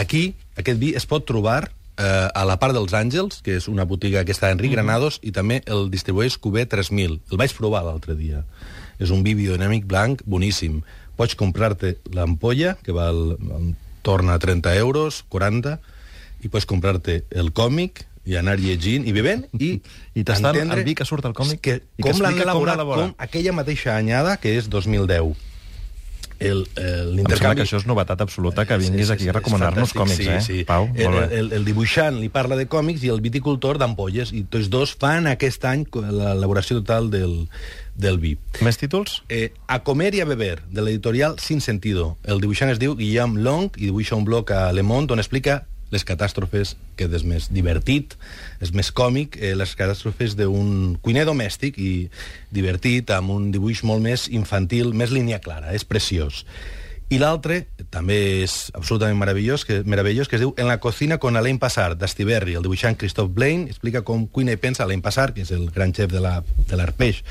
Aquí, 0.00 0.34
aquest 0.56 0.80
vi 0.80 0.94
es 0.96 1.06
pot 1.06 1.26
trobar 1.28 1.70
eh, 2.00 2.28
a 2.32 2.44
la 2.48 2.56
part 2.60 2.74
dels 2.76 2.94
Àngels, 2.96 3.42
que 3.44 3.58
és 3.60 3.68
una 3.68 3.84
botiga 3.88 4.24
que 4.24 4.34
està 4.34 4.48
a 4.48 4.56
Enric 4.56 4.72
Granados, 4.74 5.20
i 5.22 5.34
també 5.36 5.60
el 5.70 5.90
distribueix 5.92 6.38
Cuber 6.40 6.66
3000. 6.70 7.20
El 7.30 7.40
vaig 7.40 7.54
provar 7.56 7.84
l'altre 7.86 8.16
dia. 8.18 8.44
És 9.00 9.12
un 9.12 9.22
vi 9.26 9.36
biodinàmic 9.36 9.86
blanc 9.88 10.24
boníssim. 10.26 10.80
Pots 11.20 11.36
comprar-te 11.36 11.98
l'ampolla, 12.16 12.76
que 12.84 12.96
val 12.96 13.36
torna 14.02 14.36
a 14.36 14.42
30 14.42 14.76
euros, 14.80 15.24
40, 15.28 15.76
i 16.40 16.48
pots 16.48 16.66
comprar-te 16.68 17.24
el 17.36 17.52
còmic 17.52 18.06
i 18.28 18.36
anar 18.36 18.56
llegint 18.60 19.06
i 19.08 19.12
bevent 19.16 19.46
i, 19.56 19.74
I 20.18 20.24
tastant 20.24 20.54
entendre 20.54 20.80
el 20.80 20.88
vi 20.88 20.96
que 20.96 21.06
surt 21.08 21.26
al 21.28 21.36
còmic 21.36 21.60
que, 21.64 21.76
i 21.96 22.04
que 22.04 22.08
com 22.08 22.20
l'han 22.24 22.36
com 22.36 22.44
elaborat 22.46 22.76
l'elabora. 22.76 23.06
com 23.08 23.14
aquella 23.28 23.54
mateixa 23.56 23.96
anyada 23.96 24.36
que 24.40 24.52
és 24.56 24.68
2010 24.72 25.49
el, 26.40 26.64
eh, 26.76 27.04
Em 27.04 27.12
l'intercanvi 27.18 27.60
que 27.60 27.66
això 27.68 27.78
és 27.78 27.86
novetat 27.86 28.20
absoluta, 28.24 28.64
que 28.66 28.78
Sí, 28.80 28.88
vinguis 28.88 29.06
sí, 29.08 29.12
aquí 29.12 29.24
sí, 29.24 29.28
a 29.28 29.36
recomanar-nos 29.36 29.92
còmics, 29.92 30.18
fantàstic, 30.18 30.32
eh, 30.32 30.40
sí, 30.40 30.58
sí. 30.60 30.64
Pau? 30.64 30.88
El, 30.94 31.18
el, 31.30 31.52
el 31.60 31.64
dibuixant 31.68 32.18
li 32.20 32.30
parla 32.32 32.56
de 32.56 32.66
còmics 32.66 33.04
i 33.04 33.12
el 33.12 33.20
viticultor 33.20 33.78
d'ampolles, 33.78 34.32
i 34.32 34.42
tots 34.48 34.70
dos 34.72 34.96
fan 34.98 35.28
aquest 35.30 35.64
any 35.68 35.84
l'elaboració 35.92 36.80
total 36.80 37.10
del, 37.12 37.46
del 37.94 38.18
vi. 38.18 38.36
Més 38.64 38.80
títols? 38.80 39.20
Eh, 39.28 39.52
a 39.68 39.80
comer 39.84 40.14
i 40.16 40.24
a 40.24 40.28
beber, 40.28 40.62
de 40.72 40.82
l'editorial 40.82 41.38
Sin 41.38 41.60
Sentido. 41.60 42.16
El 42.24 42.40
dibuixant 42.40 42.72
es 42.72 42.80
diu 42.80 42.96
Guillaume 42.96 43.40
Long 43.44 43.70
i 43.76 43.90
dibuixa 43.90 44.16
un 44.16 44.24
blog 44.24 44.50
a 44.56 44.70
Le 44.72 44.82
Monde 44.82 45.12
on 45.14 45.22
explica 45.22 45.64
les 45.90 46.04
catàstrofes, 46.06 46.76
que 46.96 47.08
és 47.10 47.24
més 47.26 47.48
divertit, 47.52 48.16
és 48.60 48.72
més 48.72 48.92
còmic, 48.92 49.36
eh, 49.40 49.54
les 49.54 49.76
catàstrofes 49.76 50.36
d'un 50.38 50.96
cuiner 51.02 51.26
domèstic 51.26 51.78
i 51.78 52.10
divertit, 52.50 53.10
amb 53.10 53.30
un 53.30 53.50
dibuix 53.50 53.82
molt 53.82 54.02
més 54.02 54.28
infantil, 54.28 54.94
més 54.94 55.10
línia 55.10 55.40
clara, 55.40 55.74
és 55.74 55.84
preciós. 55.84 56.44
I 57.10 57.18
l'altre, 57.18 57.64
també 57.90 58.44
és 58.44 58.70
absolutament 58.70 59.18
meravellós, 59.18 59.64
que, 59.66 59.80
meravellós, 59.82 60.28
que 60.30 60.36
es 60.36 60.42
diu 60.44 60.52
En 60.56 60.68
la 60.68 60.78
cocina 60.78 61.18
con 61.18 61.34
Alain 61.36 61.58
Passar, 61.58 61.96
d'Estiberri. 61.98 62.54
El 62.54 62.62
dibuixant 62.62 62.94
Christophe 62.94 63.34
Blaine 63.34 63.66
explica 63.66 64.04
com 64.06 64.28
cuina 64.30 64.54
i 64.54 64.60
pensa 64.62 64.84
Alain 64.84 65.02
Passar, 65.02 65.32
que 65.34 65.42
és 65.42 65.50
el 65.50 65.72
gran 65.74 65.90
xef 65.92 66.12
de 66.12 66.20
la- 66.20 66.44
de 66.68 66.76
l'Arpeix, 66.76 67.24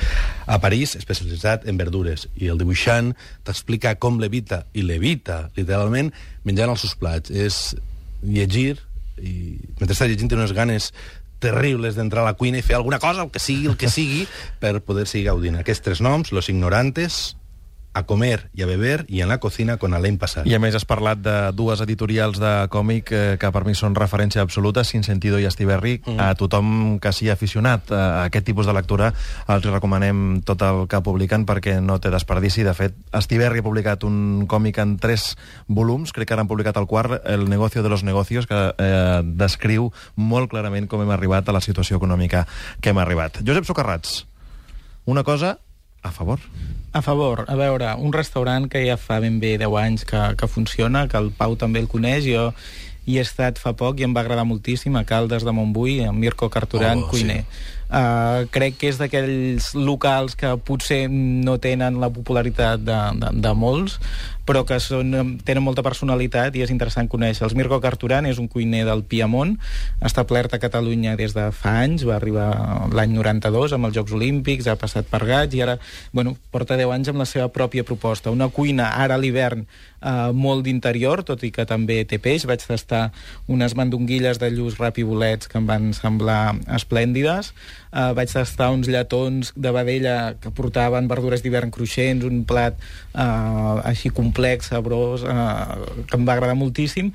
a 0.47 0.59
París, 0.59 0.97
especialitzat 0.99 1.65
en 1.65 1.77
verdures. 1.77 2.27
I 2.35 2.47
el 2.51 2.57
dibuixant 2.57 3.15
t'explica 3.45 3.95
com 3.95 4.19
levita, 4.19 4.65
i 4.73 4.81
levita, 4.81 5.49
literalment, 5.55 6.11
menjant 6.43 6.69
els 6.69 6.81
seus 6.81 6.95
plats. 6.95 7.31
És 7.31 7.77
llegir, 8.21 8.77
i 9.19 9.59
mentre 9.79 9.93
estàs 9.95 10.09
llegint 10.11 10.31
té 10.31 10.37
unes 10.37 10.53
ganes 10.55 10.91
terribles 11.39 11.95
d'entrar 11.95 12.25
a 12.25 12.31
la 12.31 12.37
cuina 12.39 12.59
i 12.59 12.65
fer 12.65 12.75
alguna 12.75 12.99
cosa, 12.99 13.23
el 13.23 13.31
que 13.31 13.39
sigui, 13.39 13.69
el 13.71 13.77
que 13.79 13.89
sigui, 13.91 14.25
per 14.59 14.79
poder 14.83 15.07
seguir 15.07 15.29
gaudint. 15.29 15.59
Aquests 15.59 15.85
tres 15.85 16.01
noms, 16.03 16.33
Los 16.35 16.51
Ignorantes, 16.51 17.37
a 17.99 18.05
comer 18.05 18.49
y 18.53 18.63
a 18.63 18.65
beber 18.65 19.05
y 19.07 19.21
en 19.21 19.27
la 19.27 19.39
cocina 19.39 19.77
con 19.77 19.93
Alain 19.93 20.17
Passat. 20.17 20.47
I 20.47 20.55
a 20.55 20.59
més 20.61 20.75
has 20.75 20.87
parlat 20.87 21.19
de 21.21 21.35
dues 21.55 21.81
editorials 21.83 22.39
de 22.41 22.51
còmic 22.71 23.11
eh, 23.13 23.37
que 23.39 23.51
per 23.53 23.63
mi 23.67 23.75
són 23.77 23.95
referència 23.97 24.41
absoluta, 24.41 24.83
Sin 24.87 25.03
Sentido 25.03 25.39
i 25.39 25.45
Estiberri. 25.45 25.99
Mm. 26.05 26.17
A 26.23 26.33
tothom 26.39 26.97
que 27.03 27.13
sigui 27.15 27.31
aficionat 27.33 27.91
a 27.91 28.25
aquest 28.25 28.47
tipus 28.49 28.69
de 28.69 28.75
lectura 28.75 29.11
els 29.47 29.67
recomanem 29.69 30.41
tot 30.47 30.63
el 30.65 30.85
que 30.89 31.03
publiquen 31.05 31.45
perquè 31.49 31.77
no 31.83 31.99
té 31.99 32.11
desperdici. 32.13 32.65
De 32.65 32.73
fet, 32.73 32.97
Estiberri 33.15 33.61
ha 33.61 33.67
publicat 33.67 34.07
un 34.07 34.47
còmic 34.49 34.81
en 34.81 34.97
tres 34.97 35.35
volums, 35.67 36.15
crec 36.15 36.31
que 36.31 36.37
ara 36.37 36.47
han 36.47 36.51
publicat 36.51 36.77
el 36.79 36.87
quart, 36.87 37.19
El 37.29 37.49
negocio 37.49 37.83
de 37.83 37.89
los 37.89 38.03
negocios, 38.03 38.47
que 38.47 38.73
eh, 38.77 39.21
descriu 39.23 39.91
molt 40.15 40.49
clarament 40.49 40.87
com 40.87 41.03
hem 41.03 41.11
arribat 41.13 41.49
a 41.49 41.55
la 41.55 41.61
situació 41.61 41.99
econòmica 41.99 42.45
que 42.81 42.93
hem 42.93 43.01
arribat. 43.01 43.43
Josep 43.45 43.67
Socarrats, 43.67 44.25
una 45.05 45.23
cosa 45.23 45.57
a 46.03 46.11
favor. 46.11 46.39
A 46.93 47.01
favor. 47.01 47.45
A 47.47 47.55
veure, 47.55 47.93
un 47.99 48.13
restaurant 48.13 48.69
que 48.71 48.81
ja 48.87 48.95
fa 48.97 49.19
ben 49.19 49.39
bé 49.39 49.57
10 49.61 49.75
anys 49.77 50.05
que, 50.05 50.21
que 50.37 50.47
funciona, 50.47 51.07
que 51.07 51.17
el 51.17 51.31
Pau 51.31 51.55
també 51.59 51.79
el 51.83 51.87
coneix, 51.91 52.23
jo 52.25 52.53
hi 53.09 53.17
he 53.17 53.21
estat 53.21 53.57
fa 53.59 53.73
poc 53.73 53.99
i 53.99 54.05
em 54.05 54.13
va 54.15 54.21
agradar 54.21 54.45
moltíssim, 54.45 54.95
a 54.95 55.03
Caldes 55.05 55.43
de 55.43 55.51
Montbui, 55.51 55.99
amb 56.05 56.19
Mirko 56.19 56.49
Carturan, 56.49 57.03
Oh, 57.05 57.09
cuiner. 57.09 57.43
sí. 57.43 57.67
Uh, 57.89 58.45
crec 58.53 58.75
que 58.77 58.91
és 58.91 58.99
d'aquells 59.01 59.71
locals 59.73 60.35
que 60.37 60.51
potser 60.61 61.07
no 61.09 61.57
tenen 61.57 61.97
la 61.97 62.11
popularitat 62.13 62.83
de, 62.85 62.97
de, 63.17 63.31
de 63.41 63.53
molts, 63.57 63.97
però 64.49 64.63
que 64.65 64.79
són, 64.81 65.13
tenen 65.45 65.61
molta 65.61 65.83
personalitat 65.85 66.55
i 66.57 66.63
és 66.65 66.71
interessant 66.73 67.09
conèixer. 67.09 67.43
Els 67.45 67.53
Mirko 67.57 67.77
Carturan 67.81 68.25
és 68.29 68.39
un 68.41 68.47
cuiner 68.49 68.81
del 68.87 69.03
Piemont, 69.05 69.55
establert 70.05 70.53
a 70.53 70.61
Catalunya 70.61 71.13
des 71.19 71.35
de 71.37 71.47
fa 71.53 71.75
anys, 71.83 72.05
va 72.05 72.17
arribar 72.17 72.47
l'any 72.93 73.13
92 73.17 73.75
amb 73.77 73.89
els 73.89 73.97
Jocs 73.97 74.15
Olímpics, 74.17 74.69
ha 74.69 74.77
passat 74.79 75.09
per 75.09 75.21
Gats 75.25 75.57
i 75.57 75.61
ara 75.65 75.77
bueno, 76.13 76.35
porta 76.53 76.77
10 76.79 76.95
anys 76.95 77.13
amb 77.13 77.21
la 77.21 77.29
seva 77.29 77.49
pròpia 77.53 77.85
proposta. 77.85 78.33
Una 78.33 78.49
cuina 78.53 78.89
ara 79.01 79.17
a 79.17 79.21
l'hivern 79.21 79.65
eh, 79.65 80.31
molt 80.33 80.65
d'interior, 80.65 81.23
tot 81.27 81.43
i 81.45 81.51
que 81.53 81.65
també 81.69 82.01
té 82.09 82.17
peix. 82.21 82.47
Vaig 82.49 82.65
tastar 82.65 83.09
unes 83.47 83.75
mandonguilles 83.77 84.41
de 84.41 84.49
lluç 84.53 84.79
rap 84.79 84.97
i 84.97 85.05
bolets 85.05 85.49
que 85.49 85.59
em 85.61 85.69
van 85.69 85.91
semblar 85.97 86.55
esplèndides. 86.79 87.53
Uh, 87.89 88.11
vaig 88.13 88.29
tastar 88.29 88.69
uns 88.69 88.89
lletons 88.91 89.53
de 89.57 89.71
vedella 89.73 90.15
que 90.37 90.51
portaven 90.53 91.09
verdures 91.09 91.41
d'hivern 91.41 91.71
cruixents, 91.73 92.25
un 92.27 92.43
plat 92.45 92.77
uh, 93.15 93.81
així 93.81 94.11
complex, 94.13 94.69
sabrós, 94.69 95.25
uh, 95.25 96.03
que 96.05 96.19
em 96.19 96.27
va 96.27 96.37
agradar 96.37 96.57
moltíssim 96.59 97.09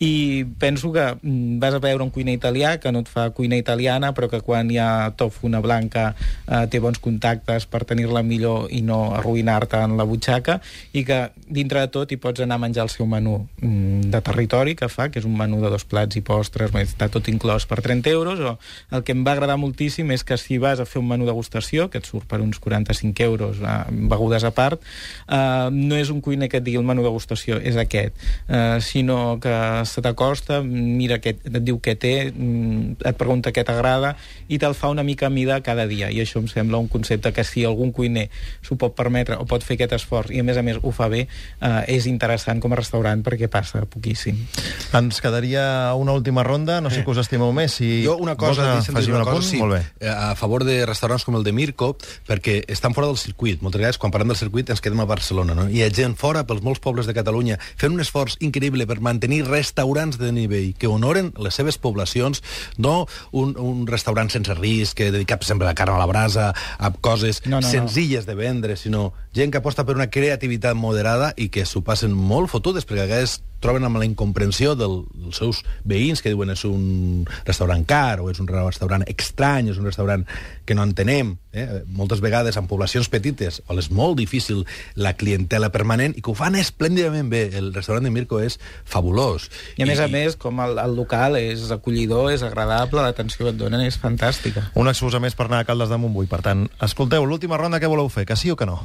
i 0.00 0.46
penso 0.58 0.92
que 0.92 1.04
mm, 1.20 1.58
vas 1.60 1.74
a 1.74 1.78
veure 1.78 2.02
un 2.02 2.10
cuiner 2.10 2.32
italià 2.32 2.78
que 2.80 2.88
no 2.90 3.02
et 3.04 3.08
fa 3.12 3.26
cuina 3.36 3.58
italiana 3.60 4.14
però 4.16 4.30
que 4.32 4.40
quan 4.40 4.70
hi 4.72 4.78
ha 4.80 5.12
tofu 5.12 5.44
una 5.46 5.60
blanca 5.60 6.14
eh, 6.48 6.64
té 6.72 6.80
bons 6.80 6.96
contactes 7.04 7.66
per 7.68 7.82
tenir-la 7.84 8.22
millor 8.24 8.72
i 8.72 8.80
no 8.80 9.12
arruïnar-te 9.18 9.76
en 9.84 9.98
la 10.00 10.06
butxaca 10.08 10.56
i 10.96 11.04
que 11.04 11.18
dintre 11.44 11.84
de 11.84 11.90
tot 11.92 12.12
hi 12.12 12.16
pots 12.16 12.40
anar 12.40 12.56
a 12.56 12.62
menjar 12.64 12.86
el 12.88 12.92
seu 12.94 13.04
menú 13.04 13.42
mm, 13.60 14.08
de 14.14 14.22
territori 14.24 14.74
que 14.74 14.88
fa, 14.88 15.10
que 15.12 15.20
és 15.20 15.28
un 15.28 15.36
menú 15.36 15.60
de 15.60 15.68
dos 15.68 15.84
plats 15.84 16.16
i 16.16 16.24
postres, 16.24 16.72
està 16.80 17.10
tot 17.12 17.28
inclòs 17.28 17.68
per 17.68 17.82
30 17.84 18.08
euros 18.16 18.40
o 18.40 18.56
el 18.96 19.04
que 19.04 19.12
em 19.12 19.20
va 19.26 19.36
agradar 19.36 19.58
moltíssim 19.60 20.16
és 20.16 20.24
que 20.24 20.40
si 20.40 20.56
vas 20.56 20.80
a 20.80 20.88
fer 20.88 21.04
un 21.04 21.12
menú 21.12 21.28
degustació 21.28 21.90
que 21.92 22.00
et 22.00 22.08
surt 22.08 22.24
per 22.24 22.40
uns 22.40 22.56
45 22.56 23.28
euros 23.28 23.60
eh, 23.60 23.76
begudes 24.08 24.48
a 24.48 24.54
part 24.56 24.80
eh, 24.80 25.68
no 25.68 26.00
és 26.00 26.08
un 26.08 26.24
cuiner 26.24 26.48
que 26.48 26.64
et 26.64 26.64
digui 26.64 26.80
el 26.80 26.88
menú 26.88 27.04
degustació 27.04 27.60
és 27.60 27.76
aquest, 27.76 28.16
eh, 28.48 28.80
sinó 28.80 29.36
que 29.44 29.52
se 29.90 30.02
t'acosta, 30.04 30.60
mira 30.62 31.18
què, 31.20 31.34
et 31.44 31.58
diu 31.66 31.80
què 31.82 31.96
té, 31.98 32.30
mm, 32.32 33.00
et 33.04 33.16
pregunta 33.18 33.52
què 33.52 33.64
t'agrada 33.66 34.14
i 34.48 34.58
te'l 34.58 34.74
fa 34.74 34.88
una 34.92 35.02
mica 35.02 35.26
a 35.26 35.30
mida 35.30 35.60
cada 35.66 35.86
dia 35.90 36.10
i 36.10 36.20
això 36.22 36.38
em 36.40 36.48
sembla 36.48 36.78
un 36.78 36.88
concepte 36.88 37.32
que 37.32 37.44
si 37.44 37.64
algun 37.64 37.92
cuiner 37.92 38.28
s'ho 38.62 38.76
pot 38.80 38.94
permetre 38.96 39.36
o 39.36 39.46
pot 39.46 39.62
fer 39.66 39.74
aquest 39.78 39.92
esforç 39.98 40.30
i 40.34 40.40
a 40.40 40.44
més 40.46 40.56
a 40.56 40.62
més 40.62 40.78
ho 40.82 40.90
fa 40.94 41.08
bé, 41.08 41.26
eh, 41.60 41.84
és 41.88 42.06
interessant 42.06 42.60
com 42.60 42.72
a 42.72 42.76
restaurant 42.80 43.22
perquè 43.26 43.48
passa 43.50 43.84
poquíssim. 43.86 44.38
Ens 44.94 45.20
quedaria 45.20 45.94
una 45.94 46.12
última 46.12 46.42
ronda, 46.42 46.80
no 46.80 46.90
sé 46.90 47.04
que 47.04 47.10
us 47.10 47.18
estimeu 47.22 47.52
més. 47.52 47.72
Si 47.80 48.02
Jo 48.04 48.16
una 48.16 48.36
cosa, 48.36 48.74
vols 48.74 48.88
afegir 48.88 49.12
una 49.14 49.24
un 49.24 49.32
cosa, 49.34 49.48
sí, 49.48 49.58
molt 49.58 49.74
bé. 49.74 49.82
eh, 50.00 50.08
a 50.08 50.34
favor 50.36 50.64
de 50.64 50.84
restaurants 50.86 51.24
com 51.24 51.36
el 51.36 51.44
de 51.44 51.52
Mirko, 51.52 51.96
perquè 52.28 52.64
estan 52.68 52.94
fora 52.94 53.06
del 53.06 53.16
circuit. 53.18 53.60
Moltes 53.62 53.78
vegades, 53.80 53.98
quan 53.98 54.12
parlem 54.12 54.28
del 54.28 54.36
circuit, 54.40 54.70
ens 54.70 54.80
quedem 54.80 55.00
a 55.00 55.06
Barcelona, 55.08 55.54
no? 55.54 55.68
Hi 55.68 55.82
ha 55.82 55.90
gent 55.90 56.16
fora, 56.16 56.44
pels 56.46 56.62
molts 56.62 56.80
pobles 56.80 57.06
de 57.06 57.14
Catalunya, 57.14 57.58
fent 57.76 57.92
un 57.92 58.00
esforç 58.00 58.36
increïble 58.40 58.86
per 58.86 59.00
mantenir 59.00 59.44
restaurants 59.80 60.18
de 60.18 60.30
nivell 60.32 60.74
que 60.76 60.86
honoren 60.86 61.32
les 61.40 61.56
seves 61.56 61.78
poblacions, 61.80 62.42
no 62.76 63.06
un, 63.32 63.54
un 63.56 63.86
restaurant 63.88 64.28
sense 64.30 64.52
risc, 64.58 64.98
que 64.98 65.10
dedicat 65.10 65.42
sempre 65.48 65.64
a 65.66 65.72
la 65.72 65.74
carn 65.78 65.94
a 65.94 65.98
la 65.98 66.06
brasa, 66.06 66.50
a 66.78 66.90
coses 66.92 67.40
No, 67.46 67.60
no, 67.60 67.60
no. 67.64 67.70
senzilles 67.70 68.26
de 68.26 68.34
vendre, 68.36 68.76
sinó 68.76 69.14
gent 69.32 69.50
que 69.50 69.58
aposta 69.62 69.86
per 69.88 69.96
una 69.96 70.10
creativitat 70.10 70.76
moderada 70.76 71.32
i 71.36 71.48
que 71.48 71.64
s'ho 71.64 71.80
passen 71.80 72.12
molt 72.12 72.50
fotudes, 72.52 72.84
perquè 72.84 73.06
a 73.06 73.08
vegades 73.08 73.40
troben 73.60 73.84
amb 73.86 74.00
la 74.00 74.08
incomprensió 74.08 74.74
del, 74.78 75.02
dels 75.14 75.40
seus 75.40 75.62
veïns 75.88 76.22
que 76.24 76.32
diuen 76.32 76.52
és 76.54 76.64
un 76.68 77.26
restaurant 77.46 77.84
car 77.88 78.20
o 78.24 78.30
és 78.32 78.40
un 78.42 78.48
restaurant 78.50 79.04
estrany, 79.06 79.70
és 79.70 79.78
un 79.80 79.88
restaurant 79.88 80.24
que 80.64 80.76
no 80.76 80.84
entenem. 80.86 81.36
Eh? 81.52 81.82
Moltes 81.90 82.22
vegades 82.24 82.56
en 82.56 82.68
poblacions 82.70 83.10
petites 83.10 83.60
on 83.68 83.80
és 83.82 83.90
molt 83.90 84.16
difícil 84.18 84.64
la 84.94 85.14
clientela 85.18 85.70
permanent 85.74 86.16
i 86.16 86.24
que 86.24 86.32
ho 86.32 86.36
fan 86.38 86.56
esplèndidament 86.58 87.30
bé. 87.32 87.44
El 87.58 87.72
restaurant 87.74 88.06
de 88.06 88.14
Mirko 88.14 88.40
és 88.42 88.58
fabulós. 88.84 89.50
I 89.76 89.84
a 89.84 89.90
més 89.90 90.00
a 90.00 90.08
més, 90.10 90.38
com 90.40 90.62
el, 90.64 90.78
el 90.80 90.96
local 90.96 91.38
és 91.40 91.68
acollidor, 91.74 92.30
és 92.34 92.44
agradable, 92.46 93.04
l'atenció 93.04 93.46
que 93.46 93.54
et 93.54 93.60
donen 93.60 93.84
és 93.86 94.00
fantàstica. 94.00 94.70
Una 94.80 94.94
excusa 94.96 95.22
més 95.22 95.36
per 95.36 95.50
anar 95.50 95.64
a 95.64 95.68
Caldes 95.68 95.92
de 95.92 96.00
Montbui. 96.00 96.30
Per 96.30 96.42
tant, 96.46 96.68
escolteu, 96.82 97.26
l'última 97.26 97.60
ronda 97.60 97.82
què 97.82 97.90
voleu 97.90 98.10
fer? 98.12 98.28
Que 98.28 98.38
sí 98.38 98.52
o 98.52 98.58
que 98.58 98.68
no? 98.68 98.80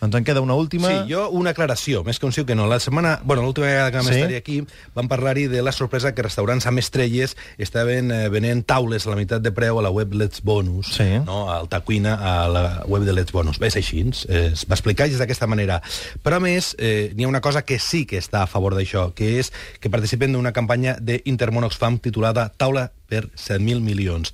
Ens 0.00 0.14
en 0.16 0.24
queda 0.24 0.40
una 0.40 0.54
última. 0.54 0.88
Sí, 0.88 1.12
jo 1.12 1.26
una 1.36 1.50
aclaració, 1.50 2.02
més 2.04 2.18
que 2.18 2.24
un 2.24 2.32
sí 2.32 2.44
que 2.48 2.54
no. 2.54 2.66
La 2.66 2.78
setmana, 2.80 3.18
bueno, 3.22 3.42
l'última 3.42 3.66
vegada 3.66 3.90
que 3.90 3.98
vam 3.98 4.06
Sí? 4.08 4.14
estar 4.14 4.34
aquí, 4.34 4.62
vam 4.94 5.08
parlar-hi 5.08 5.46
de 5.46 5.60
la 5.62 5.72
sorpresa 5.72 6.14
que 6.14 6.22
restaurants 6.22 6.64
amb 6.66 6.78
estrelles 6.78 7.36
estaven 7.58 8.10
eh, 8.10 8.28
venent 8.32 8.64
taules 8.64 9.06
a 9.06 9.10
la 9.10 9.16
meitat 9.16 9.42
de 9.42 9.52
preu 9.52 9.78
a 9.78 9.82
la 9.82 9.90
web 9.90 10.14
Let's 10.14 10.40
Bonus, 10.42 10.94
Sí. 10.96 11.18
no? 11.26 11.50
a 11.50 11.58
Alta 11.58 11.80
Cuina, 11.80 12.14
a 12.14 12.48
la 12.48 12.82
web 12.86 13.02
de 13.04 13.12
Let's 13.12 13.32
Bonus. 13.32 13.60
És 13.60 13.76
així, 13.76 14.00
eh, 14.28 14.50
es 14.54 14.64
va 14.66 14.74
explicar 14.74 15.08
d'aquesta 15.10 15.46
manera. 15.46 15.82
Però, 16.24 16.36
a 16.36 16.40
més, 16.40 16.74
eh, 16.78 17.12
n'hi 17.14 17.24
ha 17.24 17.28
una 17.28 17.40
cosa 17.42 17.62
que 17.62 17.78
sí 17.78 18.06
que 18.06 18.16
està 18.18 18.42
a 18.42 18.46
favor 18.46 18.74
d'això, 18.74 19.12
que 19.12 19.38
és 19.38 19.52
que 19.80 19.90
participen 19.90 20.32
d'una 20.32 20.52
campanya 20.52 20.96
d'Intermón 21.00 21.64
Oxfam 21.64 21.98
titulada 21.98 22.48
Taula 22.56 22.92
per 23.06 23.28
7.000 23.36 23.80
milions. 23.80 24.32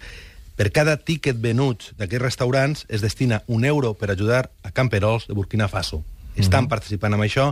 Per 0.56 0.70
cada 0.72 0.96
tíquet 0.96 1.36
venut 1.36 1.90
d'aquests 2.00 2.22
restaurants 2.22 2.86
es 2.88 3.02
destina 3.04 3.42
un 3.46 3.66
euro 3.68 3.92
per 3.94 4.08
ajudar 4.10 4.46
a 4.64 4.70
camperols 4.72 5.26
de 5.28 5.34
Burkina 5.36 5.68
Faso. 5.68 6.00
Estan 6.36 6.68
participant 6.68 7.12
amb 7.12 7.26
això 7.26 7.50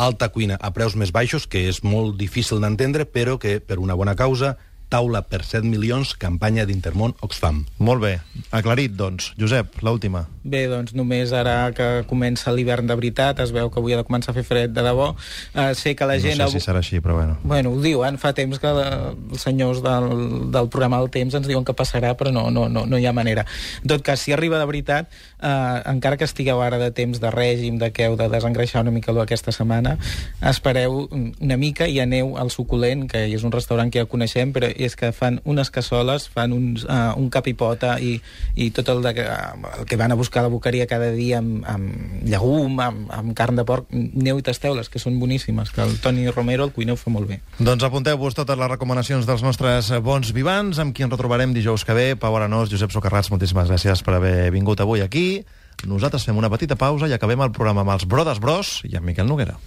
alta 0.00 0.30
cuina 0.32 0.56
a 0.56 0.70
preus 0.72 0.96
més 0.96 1.12
baixos, 1.12 1.44
que 1.46 1.66
és 1.68 1.82
molt 1.84 2.16
difícil 2.16 2.60
d'entendre, 2.64 3.04
però 3.04 3.36
que 3.38 3.58
per 3.60 3.78
una 3.78 3.94
bona 3.94 4.16
causa, 4.16 4.56
taula 4.92 5.22
per 5.24 5.40
7 5.48 5.64
milions, 5.64 6.12
campanya 6.20 6.66
d'Intermón 6.68 7.14
Oxfam. 7.24 7.62
Molt 7.80 8.02
bé. 8.04 8.12
Aclarit, 8.52 8.92
doncs. 8.98 9.30
Josep, 9.40 9.78
l'última. 9.82 10.26
Bé, 10.44 10.66
doncs 10.68 10.92
només 10.98 11.32
ara 11.32 11.70
que 11.72 11.88
comença 12.10 12.52
l'hivern 12.52 12.86
de 12.90 12.96
veritat, 12.98 13.40
es 13.40 13.52
veu 13.56 13.70
que 13.72 13.80
avui 13.80 13.94
ha 13.96 14.00
de 14.02 14.04
començar 14.04 14.34
a 14.34 14.36
fer 14.36 14.44
fred 14.44 14.74
de 14.76 14.84
debò, 14.84 15.12
eh, 15.54 15.70
sé 15.78 15.94
que 15.96 16.04
la 16.08 16.18
gent... 16.20 16.36
No 16.36 16.48
sé 16.50 16.58
avui- 16.58 16.60
si 16.60 16.66
serà 16.66 16.82
així, 16.82 17.00
però 17.00 17.16
bueno. 17.16 17.38
Bueno, 17.42 17.72
ho 17.72 17.80
diuen, 17.80 18.18
fa 18.20 18.34
temps 18.36 18.58
que 18.60 18.68
els 18.68 19.40
senyors 19.40 19.80
del, 19.82 20.50
del 20.52 20.68
programa 20.68 20.98
del 21.00 21.10
temps 21.14 21.34
ens 21.40 21.48
diuen 21.48 21.64
que 21.64 21.72
passarà, 21.78 22.12
però 22.18 22.32
no, 22.34 22.50
no, 22.50 22.68
no, 22.68 22.84
no 22.86 22.98
hi 23.00 23.06
ha 23.08 23.12
manera. 23.16 23.46
En 23.82 23.88
tot 23.94 24.02
cas, 24.04 24.20
si 24.20 24.32
arriba 24.36 24.58
de 24.60 24.66
veritat, 24.68 25.08
eh, 25.40 25.82
encara 25.94 26.18
que 26.20 26.28
estigueu 26.28 26.60
ara 26.60 26.78
de 26.82 26.90
temps 26.92 27.20
de 27.22 27.30
règim, 27.32 27.78
de 27.80 27.92
que 27.96 28.10
heu 28.10 28.18
de 28.20 28.28
desengreixar 28.28 28.82
una 28.84 28.90
mica 28.92 29.12
aquesta 29.22 29.52
setmana, 29.54 29.96
espereu 30.42 31.06
una 31.40 31.56
mica 31.56 31.86
i 31.88 32.00
aneu 32.02 32.36
al 32.40 32.50
Suculent, 32.50 33.06
que 33.10 33.24
és 33.30 33.44
un 33.46 33.52
restaurant 33.54 33.90
que 33.92 34.02
ja 34.02 34.08
coneixem, 34.10 34.52
però 34.52 34.68
és 34.86 34.96
que 34.98 35.12
fan 35.14 35.40
unes 35.48 35.70
cassoles, 35.72 36.28
fan 36.32 36.52
uns, 36.54 36.84
uh, 36.84 37.12
un 37.18 37.28
cap 37.32 37.46
i 37.50 37.54
pota 37.58 37.94
i, 38.02 38.16
i 38.54 38.70
tot 38.74 38.90
el, 38.92 39.02
de, 39.04 39.14
el 39.22 39.86
que 39.88 39.98
van 40.00 40.12
a 40.12 40.18
buscar 40.18 40.42
a 40.42 40.46
la 40.48 40.52
boqueria 40.52 40.88
cada 40.90 41.10
dia 41.14 41.40
amb, 41.42 41.62
amb 41.68 42.26
llegum, 42.28 42.78
amb, 42.82 43.10
amb 43.12 43.34
carn 43.38 43.58
de 43.58 43.66
porc, 43.68 43.88
neu 43.92 44.40
i 44.40 44.46
tasteu-les, 44.46 44.90
que 44.92 45.02
són 45.02 45.18
boníssimes, 45.20 45.72
que 45.74 45.84
el 45.84 45.96
Toni 46.02 46.28
Romero, 46.30 46.68
el 46.68 46.74
cuiner, 46.74 46.96
ho 46.96 47.00
fa 47.00 47.12
molt 47.14 47.30
bé. 47.30 47.40
Doncs 47.58 47.84
apunteu-vos 47.88 48.38
totes 48.38 48.58
les 48.58 48.72
recomanacions 48.72 49.28
dels 49.28 49.44
nostres 49.44 49.92
bons 50.04 50.32
vivants, 50.36 50.80
amb 50.82 50.96
qui 50.96 51.06
ens 51.06 51.12
retrobarem 51.14 51.54
dijous 51.56 51.86
que 51.86 51.96
ve. 51.96 52.08
Pau 52.20 52.36
Aranós, 52.38 52.70
Josep 52.72 52.94
Socarrats, 52.94 53.32
moltíssimes 53.32 53.70
gràcies 53.70 54.04
per 54.04 54.18
haver 54.18 54.50
vingut 54.54 54.80
avui 54.80 55.04
aquí. 55.04 55.42
Nosaltres 55.88 56.26
fem 56.28 56.38
una 56.38 56.50
petita 56.52 56.78
pausa 56.78 57.08
i 57.10 57.14
acabem 57.16 57.42
el 57.42 57.54
programa 57.54 57.82
amb 57.82 57.96
els 57.96 58.06
Brodes 58.06 58.42
Bros 58.42 58.80
i 58.86 58.96
amb 58.98 59.08
Miquel 59.08 59.26
Noguera. 59.26 59.58